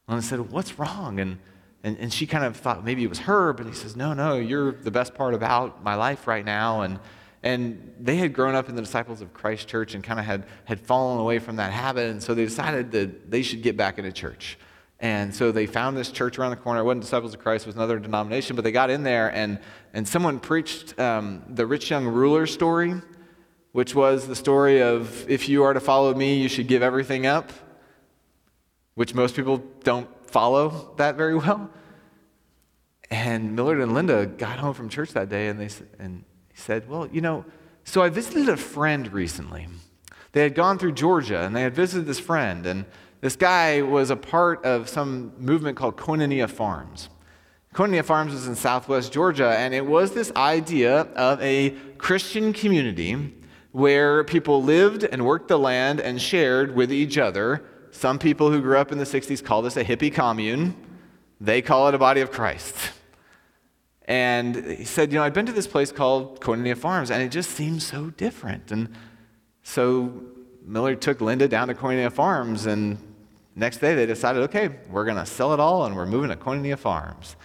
And 0.08 0.16
I 0.16 0.22
said, 0.22 0.50
What's 0.50 0.80
wrong? 0.80 1.20
And 1.20 1.40
and, 1.84 1.98
and 1.98 2.14
she 2.14 2.28
kind 2.28 2.44
of 2.44 2.56
thought 2.56 2.86
maybe 2.86 3.04
it 3.04 3.10
was 3.10 3.20
her, 3.20 3.54
but 3.54 3.66
he 3.66 3.74
says, 3.74 3.96
No, 3.96 4.14
no, 4.14 4.36
you're 4.36 4.74
the 4.74 4.92
best 4.92 5.16
part 5.16 5.34
about 5.34 5.84
my 5.84 5.96
life 5.96 6.28
right 6.28 6.46
now. 6.46 6.82
And, 6.82 7.00
and 7.44 7.96
they 8.00 8.18
had 8.18 8.34
grown 8.34 8.54
up 8.54 8.70
in 8.70 8.76
the 8.76 8.82
Disciples 8.82 9.22
of 9.22 9.34
Christ 9.34 9.68
Church 9.68 9.96
and 9.96 10.04
kind 10.04 10.20
of 10.20 10.26
had, 10.26 10.46
had 10.66 10.80
fallen 10.80 11.20
away 11.20 11.40
from 11.40 11.56
that 11.56 11.72
habit. 11.72 12.12
And 12.12 12.22
so 12.22 12.36
they 12.36 12.46
decided 12.46 12.92
that 12.92 13.32
they 13.32 13.42
should 13.42 13.64
get 13.64 13.76
back 13.76 13.98
into 13.98 14.12
church. 14.12 14.60
And 15.00 15.34
so 15.34 15.52
they 15.52 15.66
found 15.66 15.98
this 15.98 16.12
church 16.12 16.38
around 16.38 16.52
the 16.52 16.58
corner. 16.58 16.82
It 16.82 16.84
wasn't 16.84 17.02
Disciples 17.02 17.34
of 17.34 17.40
Christ, 17.40 17.66
it 17.66 17.70
was 17.70 17.76
another 17.76 17.98
denomination, 17.98 18.56
but 18.56 18.64
they 18.64 18.72
got 18.72 18.92
in 18.92 19.02
there 19.02 19.34
and, 19.34 19.58
and 19.94 20.08
someone 20.08 20.40
preached 20.40 20.98
um, 21.00 21.42
the 21.50 21.66
rich 21.66 21.90
young 21.90 22.06
ruler 22.06 22.46
story, 22.46 22.94
which 23.72 23.96
was 23.96 24.28
the 24.28 24.36
story 24.36 24.84
of 24.84 25.28
if 25.28 25.50
you 25.50 25.64
are 25.64 25.74
to 25.74 25.80
follow 25.80 26.14
me, 26.14 26.40
you 26.40 26.48
should 26.48 26.68
give 26.68 26.84
everything 26.84 27.26
up, 27.26 27.52
which 28.94 29.16
most 29.16 29.36
people 29.36 29.64
don't 29.84 30.08
follow 30.32 30.94
that 30.98 31.16
very 31.16 31.36
well. 31.36 31.70
And 33.10 33.56
Millard 33.56 33.80
and 33.80 33.94
Linda 33.94 34.26
got 34.26 34.60
home 34.60 34.74
from 34.74 34.88
church 34.88 35.12
that 35.12 35.30
day 35.30 35.50
and 35.50 35.60
they 35.60 35.70
and 36.00 36.24
said, 36.54 36.88
Well, 36.90 37.08
you 37.12 37.22
know, 37.22 37.46
so 37.84 38.02
I 38.02 38.10
visited 38.10 38.48
a 38.48 38.58
friend 38.58 39.12
recently. 39.12 39.68
They 40.32 40.44
had 40.44 40.56
gone 40.56 40.80
through 40.80 40.94
Georgia 40.94 41.42
and 41.42 41.56
they 41.56 41.62
had 41.62 41.76
visited 41.76 42.06
this 42.06 42.20
friend, 42.20 42.66
and 42.66 42.86
this 43.20 43.36
guy 43.36 43.82
was 43.82 44.10
a 44.10 44.16
part 44.16 44.64
of 44.64 44.88
some 44.88 45.34
movement 45.38 45.78
called 45.78 45.98
Koinonia 45.98 46.50
Farms. 46.50 47.10
Koinonia 47.74 48.04
Farms 48.04 48.34
was 48.34 48.48
in 48.48 48.56
southwest 48.56 49.12
Georgia, 49.12 49.50
and 49.50 49.74
it 49.74 49.86
was 49.86 50.14
this 50.14 50.32
idea 50.36 51.02
of 51.02 51.42
a 51.42 51.72
Christian 51.98 52.54
community 52.54 53.34
where 53.72 54.24
people 54.24 54.64
lived 54.64 55.04
and 55.04 55.26
worked 55.26 55.48
the 55.48 55.60
land 55.60 56.00
and 56.00 56.22
shared 56.22 56.76
with 56.76 56.92
each 56.92 57.18
other 57.18 57.64
some 57.92 58.18
people 58.18 58.52
who 58.52 58.62
grew 58.62 58.78
up 58.78 58.92
in 58.92 58.98
the 58.98 59.04
60s 59.04 59.44
call 59.44 59.62
this 59.62 59.78
a 59.78 59.84
hippie 59.84 60.14
commune. 60.14 60.76
They 61.40 61.62
call 61.62 61.88
it 61.88 61.96
a 61.96 61.98
body 61.98 62.22
of 62.22 62.32
Christ. 62.32 62.76
And 64.06 64.56
he 64.56 64.84
said, 64.86 65.12
You 65.12 65.20
know, 65.20 65.24
I'd 65.24 65.34
been 65.34 65.46
to 65.46 65.52
this 65.52 65.68
place 65.68 65.92
called 65.92 66.42
Koinonia 66.42 66.78
Farms, 66.78 67.12
and 67.12 67.22
it 67.22 67.30
just 67.30 67.52
seemed 67.52 67.84
so 67.84 68.10
different. 68.12 68.72
And 68.72 68.90
so 69.64 70.24
Miller 70.66 70.96
took 70.96 71.22
Linda 71.22 71.48
down 71.48 71.68
to 71.68 71.74
Koinonia 71.74 72.12
Farms, 72.12 72.66
and 72.66 72.98
next 73.56 73.78
day 73.78 73.96
they 73.96 74.06
decided, 74.06 74.44
okay, 74.44 74.70
we're 74.90 75.06
going 75.06 75.18
to 75.18 75.26
sell 75.26 75.54
it 75.54 75.60
all, 75.60 75.86
and 75.86 75.96
we're 75.96 76.06
moving 76.06 76.30
to 76.30 76.36
Koinonia 76.36 76.78
Farms. 76.78 77.36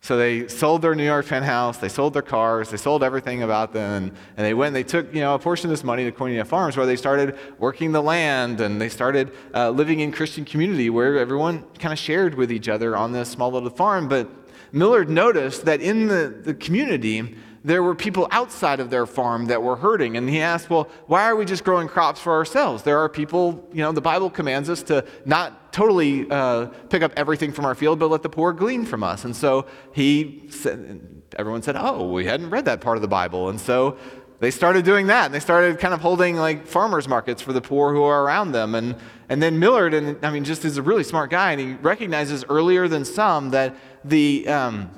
So 0.00 0.16
they 0.16 0.46
sold 0.46 0.82
their 0.82 0.94
New 0.94 1.04
York 1.04 1.26
penthouse, 1.26 1.78
they 1.78 1.88
sold 1.88 2.14
their 2.14 2.22
cars, 2.22 2.70
they 2.70 2.76
sold 2.76 3.02
everything 3.02 3.42
about 3.42 3.72
them, 3.72 4.04
and, 4.04 4.12
and 4.36 4.46
they 4.46 4.54
went 4.54 4.68
and 4.68 4.76
they 4.76 4.84
took 4.84 5.12
you 5.12 5.20
know, 5.20 5.34
a 5.34 5.38
portion 5.38 5.66
of 5.66 5.70
this 5.70 5.82
money 5.82 6.04
to 6.04 6.12
Koinonia 6.12 6.46
Farms 6.46 6.76
where 6.76 6.86
they 6.86 6.96
started 6.96 7.36
working 7.58 7.90
the 7.90 8.02
land 8.02 8.60
and 8.60 8.80
they 8.80 8.88
started 8.88 9.32
uh, 9.54 9.70
living 9.70 10.00
in 10.00 10.12
Christian 10.12 10.44
community 10.44 10.88
where 10.88 11.18
everyone 11.18 11.64
kind 11.80 11.92
of 11.92 11.98
shared 11.98 12.36
with 12.36 12.52
each 12.52 12.68
other 12.68 12.96
on 12.96 13.12
this 13.12 13.28
small 13.28 13.50
little 13.50 13.70
farm. 13.70 14.08
But 14.08 14.30
Millard 14.72 15.10
noticed 15.10 15.64
that 15.64 15.80
in 15.80 16.06
the, 16.06 16.42
the 16.44 16.54
community, 16.54 17.34
there 17.64 17.82
were 17.82 17.94
people 17.94 18.28
outside 18.30 18.80
of 18.80 18.90
their 18.90 19.04
farm 19.04 19.46
that 19.46 19.62
were 19.62 19.76
hurting. 19.76 20.16
And 20.16 20.28
he 20.28 20.40
asked, 20.40 20.70
Well, 20.70 20.88
why 21.06 21.24
are 21.24 21.36
we 21.36 21.44
just 21.44 21.64
growing 21.64 21.88
crops 21.88 22.20
for 22.20 22.32
ourselves? 22.32 22.82
There 22.82 22.98
are 22.98 23.08
people, 23.08 23.68
you 23.72 23.82
know, 23.82 23.92
the 23.92 24.00
Bible 24.00 24.30
commands 24.30 24.70
us 24.70 24.82
to 24.84 25.04
not 25.24 25.67
totally 25.78 26.28
uh, 26.28 26.66
pick 26.90 27.02
up 27.04 27.12
everything 27.16 27.52
from 27.52 27.64
our 27.64 27.74
field, 27.74 28.00
but 28.00 28.10
let 28.10 28.24
the 28.24 28.28
poor 28.28 28.52
glean 28.52 28.84
from 28.84 29.04
us. 29.04 29.24
And 29.24 29.34
so 29.34 29.64
he 29.94 30.42
said, 30.50 31.22
everyone 31.36 31.62
said, 31.62 31.76
Oh, 31.78 32.10
we 32.10 32.24
hadn't 32.24 32.50
read 32.50 32.64
that 32.64 32.80
part 32.80 32.96
of 32.96 33.02
the 33.02 33.08
Bible. 33.08 33.48
And 33.48 33.60
so 33.60 33.96
they 34.40 34.50
started 34.50 34.84
doing 34.84 35.06
that. 35.06 35.26
And 35.26 35.34
they 35.34 35.38
started 35.38 35.78
kind 35.78 35.94
of 35.94 36.00
holding 36.00 36.34
like 36.34 36.66
farmers 36.66 37.06
markets 37.06 37.40
for 37.40 37.52
the 37.52 37.60
poor 37.60 37.94
who 37.94 38.02
are 38.02 38.24
around 38.24 38.50
them. 38.50 38.74
And, 38.74 38.96
and 39.28 39.40
then 39.40 39.60
Millard, 39.60 39.94
and 39.94 40.18
I 40.26 40.32
mean, 40.32 40.42
just 40.42 40.64
is 40.64 40.78
a 40.78 40.82
really 40.82 41.04
smart 41.04 41.30
guy, 41.30 41.52
and 41.52 41.60
he 41.60 41.74
recognizes 41.74 42.44
earlier 42.48 42.88
than 42.88 43.04
some 43.04 43.50
that 43.50 43.76
the. 44.04 44.48
Um, 44.48 44.90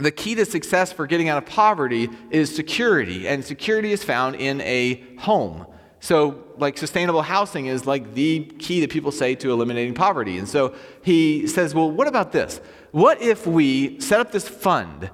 the 0.00 0.12
key 0.12 0.36
to 0.36 0.44
success 0.44 0.92
for 0.92 1.08
getting 1.08 1.28
out 1.28 1.38
of 1.38 1.46
poverty 1.46 2.08
is 2.30 2.54
security, 2.54 3.26
and 3.26 3.44
security 3.44 3.90
is 3.90 4.04
found 4.04 4.36
in 4.36 4.60
a 4.60 5.02
home. 5.18 5.66
So, 5.98 6.44
like, 6.58 6.78
sustainable 6.78 7.22
housing 7.22 7.66
is 7.66 7.86
like 7.86 8.14
the 8.14 8.44
key 8.58 8.80
that 8.80 8.90
people 8.90 9.12
say 9.12 9.34
to 9.36 9.50
eliminating 9.50 9.94
poverty. 9.94 10.38
And 10.38 10.48
so 10.48 10.74
he 11.02 11.46
says, 11.46 11.74
Well, 11.74 11.90
what 11.90 12.06
about 12.06 12.32
this? 12.32 12.60
What 12.90 13.20
if 13.20 13.46
we 13.46 14.00
set 14.00 14.20
up 14.20 14.32
this 14.32 14.48
fund, 14.48 15.10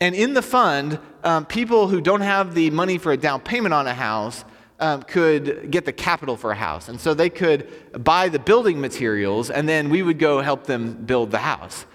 and 0.00 0.14
in 0.14 0.34
the 0.34 0.42
fund, 0.42 0.98
um, 1.22 1.46
people 1.46 1.88
who 1.88 2.00
don't 2.00 2.20
have 2.20 2.54
the 2.54 2.70
money 2.70 2.98
for 2.98 3.12
a 3.12 3.16
down 3.16 3.40
payment 3.40 3.72
on 3.72 3.86
a 3.86 3.94
house 3.94 4.44
um, 4.80 5.02
could 5.02 5.70
get 5.70 5.84
the 5.84 5.92
capital 5.92 6.36
for 6.36 6.50
a 6.50 6.54
house. 6.54 6.88
And 6.88 7.00
so 7.00 7.14
they 7.14 7.30
could 7.30 7.68
buy 8.04 8.28
the 8.28 8.38
building 8.38 8.80
materials, 8.80 9.50
and 9.50 9.68
then 9.68 9.88
we 9.88 10.02
would 10.02 10.18
go 10.18 10.40
help 10.40 10.64
them 10.64 11.04
build 11.04 11.30
the 11.30 11.38
house. 11.38 11.86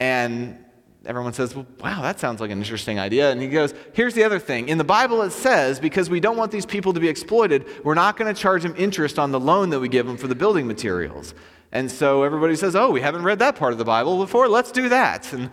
And 0.00 0.63
everyone 1.06 1.32
says, 1.32 1.54
well, 1.54 1.66
wow, 1.80 2.02
that 2.02 2.20
sounds 2.20 2.40
like 2.40 2.50
an 2.50 2.58
interesting 2.58 2.98
idea. 2.98 3.30
And 3.30 3.40
he 3.40 3.48
goes, 3.48 3.74
here's 3.92 4.14
the 4.14 4.24
other 4.24 4.38
thing. 4.38 4.68
In 4.68 4.78
the 4.78 4.84
Bible, 4.84 5.22
it 5.22 5.30
says, 5.30 5.78
because 5.78 6.08
we 6.08 6.20
don't 6.20 6.36
want 6.36 6.50
these 6.52 6.66
people 6.66 6.92
to 6.92 7.00
be 7.00 7.08
exploited, 7.08 7.66
we're 7.84 7.94
not 7.94 8.16
going 8.16 8.32
to 8.32 8.40
charge 8.40 8.62
them 8.62 8.74
interest 8.76 9.18
on 9.18 9.30
the 9.30 9.40
loan 9.40 9.70
that 9.70 9.80
we 9.80 9.88
give 9.88 10.06
them 10.06 10.16
for 10.16 10.28
the 10.28 10.34
building 10.34 10.66
materials. 10.66 11.34
And 11.72 11.90
so 11.90 12.22
everybody 12.22 12.56
says, 12.56 12.76
oh, 12.76 12.90
we 12.90 13.00
haven't 13.00 13.22
read 13.22 13.38
that 13.40 13.56
part 13.56 13.72
of 13.72 13.78
the 13.78 13.84
Bible 13.84 14.18
before. 14.18 14.48
Let's 14.48 14.72
do 14.72 14.88
that. 14.88 15.32
And 15.32 15.50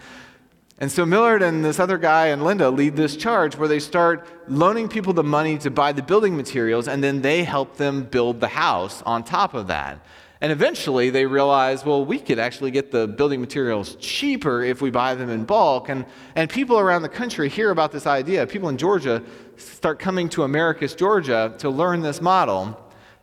And 0.82 0.92
so 0.92 1.06
Millard 1.06 1.44
and 1.44 1.64
this 1.64 1.80
other 1.80 2.00
guy 2.00 2.30
and 2.30 2.44
Linda 2.44 2.72
lead 2.72 2.96
this 2.96 3.16
charge 3.16 3.56
where 3.56 3.68
they 3.68 3.78
start 3.80 4.28
loaning 4.48 4.90
people 4.90 5.14
the 5.14 5.24
money 5.24 5.60
to 5.60 5.70
buy 5.70 5.92
the 5.92 6.02
building 6.02 6.36
materials, 6.36 6.88
and 6.88 7.04
then 7.04 7.22
they 7.22 7.44
help 7.44 7.78
them 7.78 8.04
build 8.04 8.40
the 8.40 8.48
house 8.48 9.04
on 9.04 9.24
top 9.24 9.54
of 9.54 9.68
that. 9.68 10.00
And 10.42 10.52
eventually 10.52 11.12
they 11.12 11.28
realize, 11.28 11.86
well, 11.86 12.04
we 12.04 12.18
could 12.18 12.40
actually 12.40 12.72
get 12.72 12.90
the 12.90 13.08
building 13.08 13.40
materials 13.40 13.96
cheaper 14.00 14.64
if 14.64 14.82
we 14.82 14.90
buy 14.90 15.14
them 15.14 15.30
in 15.30 15.46
bulk. 15.46 15.88
And, 15.88 16.04
and 16.36 16.50
people 16.50 16.80
around 16.80 17.04
the 17.04 17.10
country 17.10 17.48
hear 17.48 17.70
about 17.70 17.92
this 17.92 18.08
idea. 18.08 18.48
People 18.48 18.70
in 18.70 18.78
Georgia 18.78 19.22
start 19.58 20.00
coming 20.00 20.30
to 20.30 20.42
Americus, 20.42 20.96
Georgia 20.96 21.54
to 21.60 21.70
learn 21.70 22.02
this 22.02 22.22
model. 22.22 22.76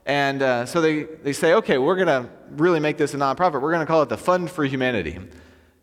And 0.06 0.42
uh, 0.42 0.64
so 0.64 0.80
they, 0.80 1.02
they 1.02 1.32
say, 1.32 1.54
okay, 1.54 1.76
we're 1.76 1.96
going 1.96 2.06
to 2.06 2.30
really 2.50 2.78
make 2.78 2.96
this 2.96 3.14
a 3.14 3.16
nonprofit. 3.16 3.60
We're 3.60 3.72
going 3.72 3.80
to 3.80 3.86
call 3.86 4.02
it 4.02 4.08
the 4.08 4.16
Fund 4.16 4.48
for 4.48 4.64
Humanity. 4.64 5.18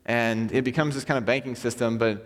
And 0.05 0.51
it 0.53 0.63
becomes 0.63 0.95
this 0.95 1.03
kind 1.03 1.17
of 1.17 1.25
banking 1.25 1.55
system, 1.55 1.97
but 1.97 2.25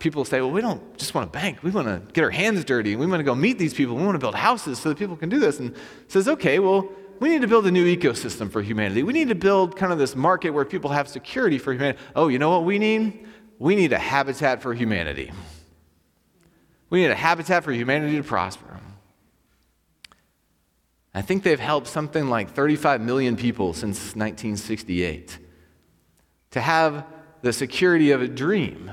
people 0.00 0.24
say, 0.24 0.40
well, 0.40 0.50
we 0.50 0.60
don't 0.60 0.96
just 0.98 1.14
want 1.14 1.32
to 1.32 1.38
bank. 1.38 1.62
We 1.62 1.70
want 1.70 1.86
to 1.86 2.02
get 2.12 2.24
our 2.24 2.30
hands 2.30 2.64
dirty. 2.64 2.96
We 2.96 3.06
want 3.06 3.20
to 3.20 3.24
go 3.24 3.34
meet 3.34 3.58
these 3.58 3.74
people. 3.74 3.94
We 3.94 4.02
want 4.02 4.16
to 4.16 4.18
build 4.18 4.34
houses 4.34 4.80
so 4.80 4.88
that 4.88 4.98
people 4.98 5.16
can 5.16 5.28
do 5.28 5.38
this. 5.38 5.60
And 5.60 5.76
says, 6.08 6.26
okay, 6.26 6.58
well, 6.58 6.88
we 7.20 7.28
need 7.28 7.42
to 7.42 7.48
build 7.48 7.66
a 7.66 7.70
new 7.70 7.84
ecosystem 7.84 8.50
for 8.50 8.62
humanity. 8.62 9.02
We 9.02 9.12
need 9.12 9.28
to 9.28 9.34
build 9.34 9.76
kind 9.76 9.92
of 9.92 9.98
this 9.98 10.16
market 10.16 10.50
where 10.50 10.64
people 10.64 10.90
have 10.90 11.06
security 11.06 11.58
for 11.58 11.72
humanity. 11.72 11.98
Oh, 12.16 12.28
you 12.28 12.38
know 12.38 12.50
what 12.50 12.64
we 12.64 12.78
need? 12.78 13.26
We 13.58 13.76
need 13.76 13.92
a 13.92 13.98
habitat 13.98 14.62
for 14.62 14.72
humanity. 14.72 15.30
We 16.88 17.02
need 17.02 17.10
a 17.10 17.14
habitat 17.14 17.62
for 17.62 17.72
humanity 17.72 18.16
to 18.16 18.22
prosper. 18.22 18.80
I 21.12 21.22
think 21.22 21.42
they've 21.42 21.60
helped 21.60 21.88
something 21.88 22.30
like 22.30 22.52
35 22.52 23.02
million 23.02 23.36
people 23.36 23.74
since 23.74 23.98
1968 24.16 25.38
to 26.52 26.60
have 26.60 27.04
the 27.42 27.52
security 27.52 28.12
of 28.12 28.22
a 28.22 28.28
dream 28.28 28.90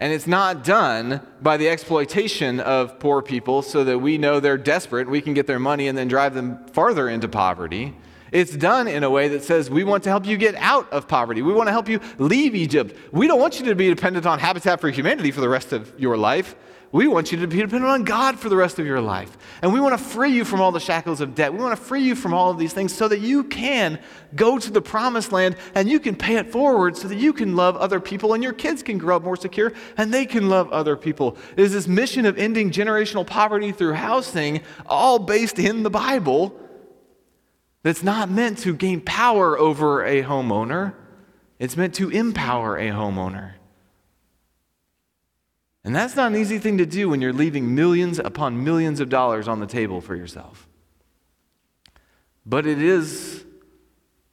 and 0.00 0.14
it's 0.14 0.26
not 0.26 0.64
done 0.64 1.20
by 1.42 1.58
the 1.58 1.68
exploitation 1.68 2.58
of 2.58 2.98
poor 2.98 3.20
people 3.20 3.60
so 3.60 3.84
that 3.84 3.98
we 3.98 4.16
know 4.16 4.40
they're 4.40 4.56
desperate, 4.56 5.08
we 5.08 5.20
can 5.20 5.34
get 5.34 5.46
their 5.46 5.58
money 5.58 5.88
and 5.88 5.96
then 5.96 6.08
drive 6.08 6.34
them 6.34 6.64
farther 6.68 7.08
into 7.08 7.28
poverty. 7.28 7.94
It's 8.32 8.56
done 8.56 8.88
in 8.88 9.04
a 9.04 9.10
way 9.10 9.28
that 9.28 9.44
says 9.44 9.68
we 9.68 9.84
want 9.84 10.04
to 10.04 10.10
help 10.10 10.24
you 10.24 10.38
get 10.38 10.54
out 10.54 10.90
of 10.90 11.06
poverty. 11.06 11.42
We 11.42 11.52
want 11.52 11.68
to 11.68 11.72
help 11.72 11.88
you 11.88 12.00
leave 12.18 12.54
Egypt. 12.54 12.96
We 13.12 13.26
don't 13.26 13.40
want 13.40 13.60
you 13.60 13.66
to 13.66 13.74
be 13.74 13.88
dependent 13.88 14.24
on 14.24 14.38
Habitat 14.38 14.80
for 14.80 14.88
Humanity 14.88 15.32
for 15.32 15.42
the 15.42 15.48
rest 15.48 15.72
of 15.72 15.92
your 15.98 16.16
life. 16.16 16.54
We 16.92 17.06
want 17.06 17.30
you 17.30 17.38
to 17.38 17.46
be 17.46 17.58
dependent 17.58 17.84
on 17.84 18.02
God 18.02 18.40
for 18.40 18.48
the 18.48 18.56
rest 18.56 18.80
of 18.80 18.86
your 18.86 19.00
life. 19.00 19.38
And 19.62 19.72
we 19.72 19.80
want 19.80 19.96
to 19.96 20.04
free 20.04 20.30
you 20.30 20.44
from 20.44 20.60
all 20.60 20.72
the 20.72 20.80
shackles 20.80 21.20
of 21.20 21.36
debt. 21.36 21.52
We 21.52 21.60
want 21.60 21.78
to 21.78 21.84
free 21.84 22.02
you 22.02 22.16
from 22.16 22.34
all 22.34 22.50
of 22.50 22.58
these 22.58 22.72
things 22.72 22.92
so 22.92 23.06
that 23.06 23.20
you 23.20 23.44
can 23.44 24.00
go 24.34 24.58
to 24.58 24.70
the 24.72 24.82
promised 24.82 25.30
land 25.30 25.54
and 25.76 25.88
you 25.88 26.00
can 26.00 26.16
pay 26.16 26.36
it 26.36 26.50
forward 26.50 26.96
so 26.96 27.06
that 27.06 27.18
you 27.18 27.32
can 27.32 27.54
love 27.54 27.76
other 27.76 28.00
people 28.00 28.34
and 28.34 28.42
your 28.42 28.52
kids 28.52 28.82
can 28.82 28.98
grow 28.98 29.16
up 29.16 29.22
more 29.22 29.36
secure 29.36 29.72
and 29.98 30.12
they 30.12 30.26
can 30.26 30.48
love 30.48 30.68
other 30.72 30.96
people. 30.96 31.36
It 31.56 31.60
is 31.60 31.72
this 31.72 31.86
mission 31.86 32.26
of 32.26 32.36
ending 32.36 32.72
generational 32.72 33.24
poverty 33.24 33.70
through 33.70 33.92
housing, 33.92 34.60
all 34.86 35.20
based 35.20 35.60
in 35.60 35.84
the 35.84 35.90
Bible, 35.90 36.58
that's 37.82 38.02
not 38.02 38.30
meant 38.30 38.58
to 38.58 38.74
gain 38.74 39.00
power 39.00 39.56
over 39.58 40.04
a 40.04 40.22
homeowner, 40.22 40.94
it's 41.58 41.76
meant 41.76 41.94
to 41.94 42.10
empower 42.10 42.76
a 42.76 42.88
homeowner. 42.88 43.52
And 45.84 45.96
that's 45.96 46.14
not 46.14 46.32
an 46.32 46.38
easy 46.38 46.58
thing 46.58 46.78
to 46.78 46.86
do 46.86 47.08
when 47.08 47.20
you're 47.20 47.32
leaving 47.32 47.74
millions 47.74 48.18
upon 48.18 48.62
millions 48.62 49.00
of 49.00 49.08
dollars 49.08 49.48
on 49.48 49.60
the 49.60 49.66
table 49.66 50.00
for 50.00 50.14
yourself. 50.14 50.68
But 52.44 52.66
it 52.66 52.82
is 52.82 53.44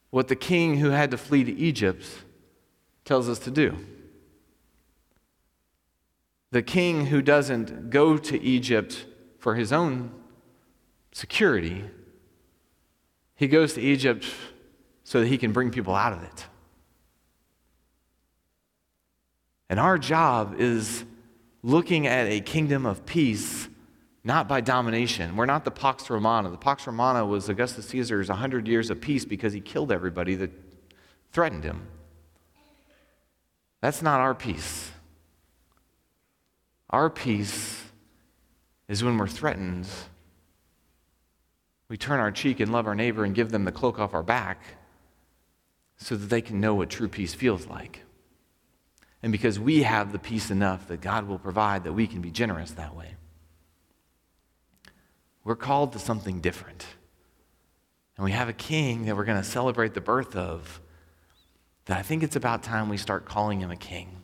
what 0.10 0.27
the 0.27 0.36
king 0.36 0.77
who 0.77 0.89
had 0.89 1.12
to 1.12 1.17
flee 1.17 1.43
to 1.43 1.55
Egypt 1.57 2.05
tells 3.05 3.29
us 3.29 3.39
to 3.39 3.51
do. 3.51 3.77
The 6.51 6.62
king 6.62 7.07
who 7.07 7.21
doesn't 7.21 7.89
go 7.89 8.17
to 8.17 8.41
Egypt 8.41 9.05
for 9.38 9.55
his 9.55 9.71
own 9.71 10.12
security, 11.12 11.83
he 13.36 13.47
goes 13.47 13.73
to 13.73 13.81
Egypt 13.81 14.25
so 15.03 15.21
that 15.21 15.27
he 15.27 15.38
can 15.38 15.51
bring 15.51 15.71
people 15.71 15.95
out 15.95 16.13
of 16.13 16.23
it. 16.23 16.47
And 19.69 19.79
our 19.79 19.97
job 19.97 20.55
is 20.57 21.05
looking 21.67 22.08
at 22.08 22.27
a 22.27 22.39
kingdom 22.39 22.86
of 22.86 23.06
peace, 23.06 23.67
not 24.23 24.47
by 24.47 24.62
domination. 24.62 25.36
We're 25.36 25.45
not 25.45 25.65
the 25.65 25.71
Pax 25.71 26.10
Romana. 26.10 26.49
The 26.49 26.58
Pax 26.58 26.88
Romana 26.88 27.25
was 27.25 27.49
Augustus 27.49 27.86
Caesar's 27.89 28.30
100 28.30 28.69
years 28.69 28.89
of 28.89 29.01
peace 29.01 29.25
because 29.25 29.51
he 29.51 29.60
killed 29.60 29.91
everybody 29.91 30.36
that 30.36 30.49
threatened 31.34 31.65
him. 31.65 31.86
That's 33.82 34.01
not 34.01 34.21
our 34.21 34.34
peace. 34.34 34.91
Our 36.89 37.10
peace 37.10 37.84
is 38.88 39.03
when 39.03 39.17
we're 39.17 39.27
threatened. 39.27 39.89
We 41.89 41.97
turn 41.97 42.21
our 42.21 42.32
cheek 42.32 42.62
and 42.62 42.71
love 42.71 42.88
our 42.88 42.95
neighbor 42.95 43.25
and 43.25 43.36
give 43.36 43.51
them 43.51 43.65
the 43.65 43.73
cloak 43.73 43.99
off 43.99 44.13
our 44.13 44.23
back 44.23 44.62
so 45.97 46.15
that 46.15 46.27
they 46.27 46.41
can 46.41 46.62
know 46.62 46.75
what 46.75 46.89
true 46.89 47.10
peace 47.10 47.34
feels 47.34 47.67
like 47.67 48.03
and 49.23 49.32
because 49.32 49.60
we 49.60 49.84
have 49.84 50.12
the 50.12 50.19
peace 50.19 50.51
enough 50.51 50.88
that 50.88 51.01
God 51.01 51.27
will 51.27 51.39
provide 51.39 51.84
that 51.84 51.93
we 51.93 52.08
can 52.08 52.21
be 52.21 52.32
generous 52.32 52.71
that 52.71 52.95
way. 52.95 53.15
We're 55.43 55.56
called 55.56 55.93
to 55.93 55.99
something 55.99 56.41
different. 56.41 56.86
And 58.17 58.23
we 58.25 58.32
have 58.32 58.49
a 58.49 58.53
king 58.53 59.06
that 59.06 59.15
we're 59.15 59.25
going 59.25 59.41
to 59.41 59.47
celebrate 59.47 59.93
the 59.93 60.01
birth 60.01 60.36
of 60.36 60.82
that 61.86 61.97
I 61.97 62.01
think 62.01 62.21
it's 62.21 62.36
about 62.36 62.63
time 62.63 62.89
we 62.89 62.97
start 62.97 63.25
calling 63.25 63.62
him 63.62 63.71
a 63.71 63.77
king. 63.77 64.23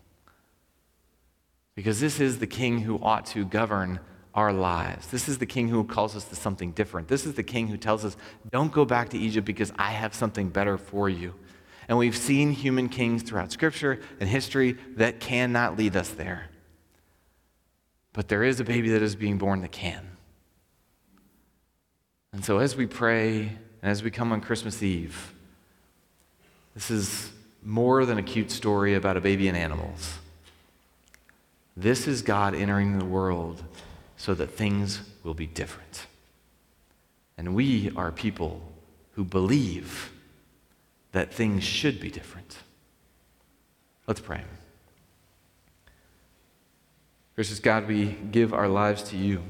Because 1.75 1.99
this 1.99 2.19
is 2.19 2.39
the 2.39 2.47
king 2.47 2.79
who 2.79 2.99
ought 3.01 3.25
to 3.27 3.45
govern 3.45 3.99
our 4.35 4.51
lives. 4.51 5.07
This 5.07 5.29
is 5.29 5.37
the 5.37 5.45
king 5.45 5.69
who 5.69 5.83
calls 5.83 6.15
us 6.15 6.25
to 6.25 6.35
something 6.35 6.71
different. 6.71 7.07
This 7.07 7.25
is 7.25 7.35
the 7.35 7.43
king 7.43 7.67
who 7.67 7.77
tells 7.77 8.03
us, 8.03 8.17
don't 8.51 8.71
go 8.71 8.83
back 8.83 9.09
to 9.09 9.17
Egypt 9.17 9.45
because 9.45 9.71
I 9.77 9.91
have 9.91 10.13
something 10.13 10.49
better 10.49 10.77
for 10.77 11.07
you. 11.07 11.33
And 11.87 11.97
we've 11.97 12.17
seen 12.17 12.51
human 12.51 12.89
kings 12.89 13.23
throughout 13.23 13.51
Scripture 13.51 13.99
and 14.19 14.29
history 14.29 14.77
that 14.95 15.19
cannot 15.19 15.77
lead 15.77 15.95
us 15.95 16.09
there. 16.09 16.49
But 18.13 18.27
there 18.27 18.43
is 18.43 18.59
a 18.59 18.63
baby 18.63 18.89
that 18.89 19.01
is 19.01 19.15
being 19.15 19.37
born 19.37 19.61
that 19.61 19.71
can. 19.71 20.17
And 22.31 22.45
so 22.45 22.59
as 22.59 22.75
we 22.75 22.87
pray 22.87 23.41
and 23.81 23.91
as 23.91 24.03
we 24.03 24.11
come 24.11 24.31
on 24.31 24.41
Christmas 24.41 24.81
Eve, 24.81 25.33
this 26.73 26.89
is 26.89 27.31
more 27.63 28.05
than 28.05 28.17
a 28.17 28.23
cute 28.23 28.51
story 28.51 28.95
about 28.95 29.17
a 29.17 29.21
baby 29.21 29.47
and 29.47 29.57
animals. 29.57 30.19
This 31.75 32.07
is 32.07 32.21
God 32.21 32.55
entering 32.55 32.99
the 32.99 33.05
world 33.05 33.63
so 34.17 34.33
that 34.35 34.51
things 34.51 35.01
will 35.23 35.33
be 35.33 35.47
different. 35.47 36.07
And 37.37 37.55
we 37.55 37.91
are 37.95 38.11
people 38.11 38.61
who 39.13 39.23
believe 39.23 40.12
that 41.13 41.33
things 41.33 41.63
should 41.63 41.99
be 41.99 42.09
different. 42.09 42.57
Let's 44.07 44.19
pray. 44.19 44.41
Gracious 47.35 47.59
God, 47.59 47.87
we 47.87 48.17
give 48.31 48.53
our 48.53 48.67
lives 48.67 49.03
to 49.03 49.17
you 49.17 49.41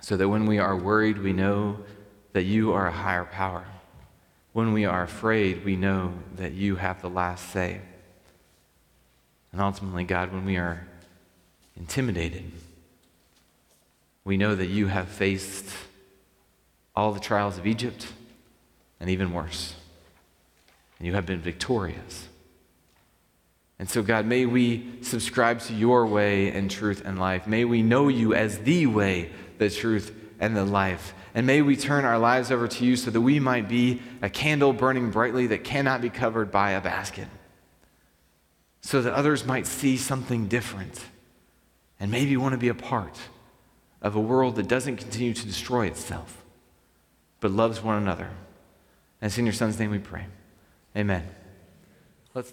so 0.00 0.16
that 0.16 0.28
when 0.28 0.46
we 0.46 0.58
are 0.58 0.76
worried, 0.76 1.18
we 1.18 1.32
know 1.32 1.78
that 2.32 2.44
you 2.44 2.72
are 2.72 2.86
a 2.86 2.92
higher 2.92 3.24
power. 3.24 3.64
When 4.52 4.72
we 4.72 4.84
are 4.84 5.02
afraid, 5.02 5.64
we 5.64 5.76
know 5.76 6.12
that 6.36 6.52
you 6.52 6.76
have 6.76 7.00
the 7.00 7.10
last 7.10 7.50
say. 7.50 7.80
And 9.52 9.60
ultimately, 9.60 10.04
God, 10.04 10.32
when 10.32 10.44
we 10.44 10.56
are 10.56 10.86
intimidated, 11.76 12.50
we 14.24 14.36
know 14.36 14.54
that 14.54 14.66
you 14.66 14.88
have 14.88 15.08
faced 15.08 15.72
all 16.94 17.12
the 17.12 17.20
trials 17.20 17.58
of 17.58 17.66
Egypt 17.66 18.08
and 19.00 19.08
even 19.08 19.32
worse 19.32 19.74
you 21.06 21.14
have 21.14 21.26
been 21.26 21.40
victorious. 21.40 22.28
And 23.78 23.88
so, 23.88 24.02
God, 24.02 24.26
may 24.26 24.44
we 24.44 24.98
subscribe 25.02 25.60
to 25.60 25.74
your 25.74 26.06
way 26.06 26.50
and 26.50 26.70
truth 26.70 27.02
and 27.04 27.18
life. 27.18 27.46
May 27.46 27.64
we 27.64 27.82
know 27.82 28.08
you 28.08 28.34
as 28.34 28.58
the 28.58 28.86
way, 28.86 29.30
the 29.58 29.70
truth, 29.70 30.14
and 30.40 30.56
the 30.56 30.64
life. 30.64 31.14
And 31.34 31.46
may 31.46 31.62
we 31.62 31.76
turn 31.76 32.04
our 32.04 32.18
lives 32.18 32.50
over 32.50 32.66
to 32.66 32.84
you 32.84 32.96
so 32.96 33.10
that 33.12 33.20
we 33.20 33.38
might 33.38 33.68
be 33.68 34.02
a 34.22 34.28
candle 34.28 34.72
burning 34.72 35.10
brightly 35.10 35.46
that 35.48 35.62
cannot 35.62 36.00
be 36.00 36.10
covered 36.10 36.50
by 36.50 36.72
a 36.72 36.80
basket. 36.80 37.28
So 38.80 39.02
that 39.02 39.12
others 39.12 39.44
might 39.44 39.66
see 39.66 39.96
something 39.96 40.48
different 40.48 41.04
and 42.00 42.10
maybe 42.10 42.36
want 42.36 42.52
to 42.52 42.58
be 42.58 42.68
a 42.68 42.74
part 42.74 43.18
of 44.02 44.16
a 44.16 44.20
world 44.20 44.56
that 44.56 44.68
doesn't 44.68 44.96
continue 44.96 45.34
to 45.34 45.46
destroy 45.46 45.86
itself, 45.86 46.44
but 47.40 47.50
loves 47.50 47.82
one 47.82 47.96
another. 48.00 48.30
And 49.20 49.28
it's 49.28 49.38
in 49.38 49.46
your 49.46 49.52
Son's 49.52 49.78
name 49.78 49.90
we 49.90 49.98
pray. 49.98 50.26
Amen. 50.96 51.24
Let's 52.34 52.52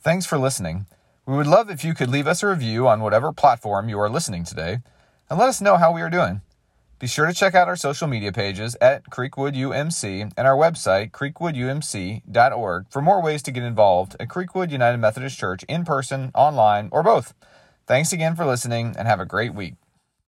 Thanks 0.00 0.26
for 0.26 0.38
listening. 0.38 0.86
We 1.26 1.36
would 1.36 1.46
love 1.46 1.70
if 1.70 1.84
you 1.84 1.94
could 1.94 2.10
leave 2.10 2.26
us 2.26 2.42
a 2.42 2.48
review 2.48 2.88
on 2.88 3.00
whatever 3.00 3.32
platform 3.32 3.88
you 3.88 3.98
are 4.00 4.10
listening 4.10 4.44
today 4.44 4.78
and 5.30 5.38
let 5.38 5.48
us 5.48 5.60
know 5.60 5.76
how 5.76 5.92
we 5.92 6.02
are 6.02 6.10
doing. 6.10 6.40
Be 6.98 7.08
sure 7.08 7.26
to 7.26 7.32
check 7.32 7.54
out 7.54 7.66
our 7.66 7.74
social 7.74 8.06
media 8.06 8.30
pages 8.32 8.76
at 8.80 9.10
Creekwood 9.10 9.56
UMC 9.56 10.32
and 10.36 10.46
our 10.46 10.56
website, 10.56 11.10
creekwoodumc.org, 11.10 12.86
for 12.90 13.02
more 13.02 13.20
ways 13.20 13.42
to 13.42 13.50
get 13.50 13.64
involved 13.64 14.14
at 14.20 14.28
Creekwood 14.28 14.70
United 14.70 14.98
Methodist 14.98 15.36
Church 15.36 15.64
in 15.64 15.84
person, 15.84 16.30
online, 16.34 16.88
or 16.92 17.02
both. 17.02 17.34
Thanks 17.88 18.12
again 18.12 18.36
for 18.36 18.46
listening 18.46 18.94
and 18.96 19.08
have 19.08 19.18
a 19.18 19.26
great 19.26 19.52
week. 19.52 19.74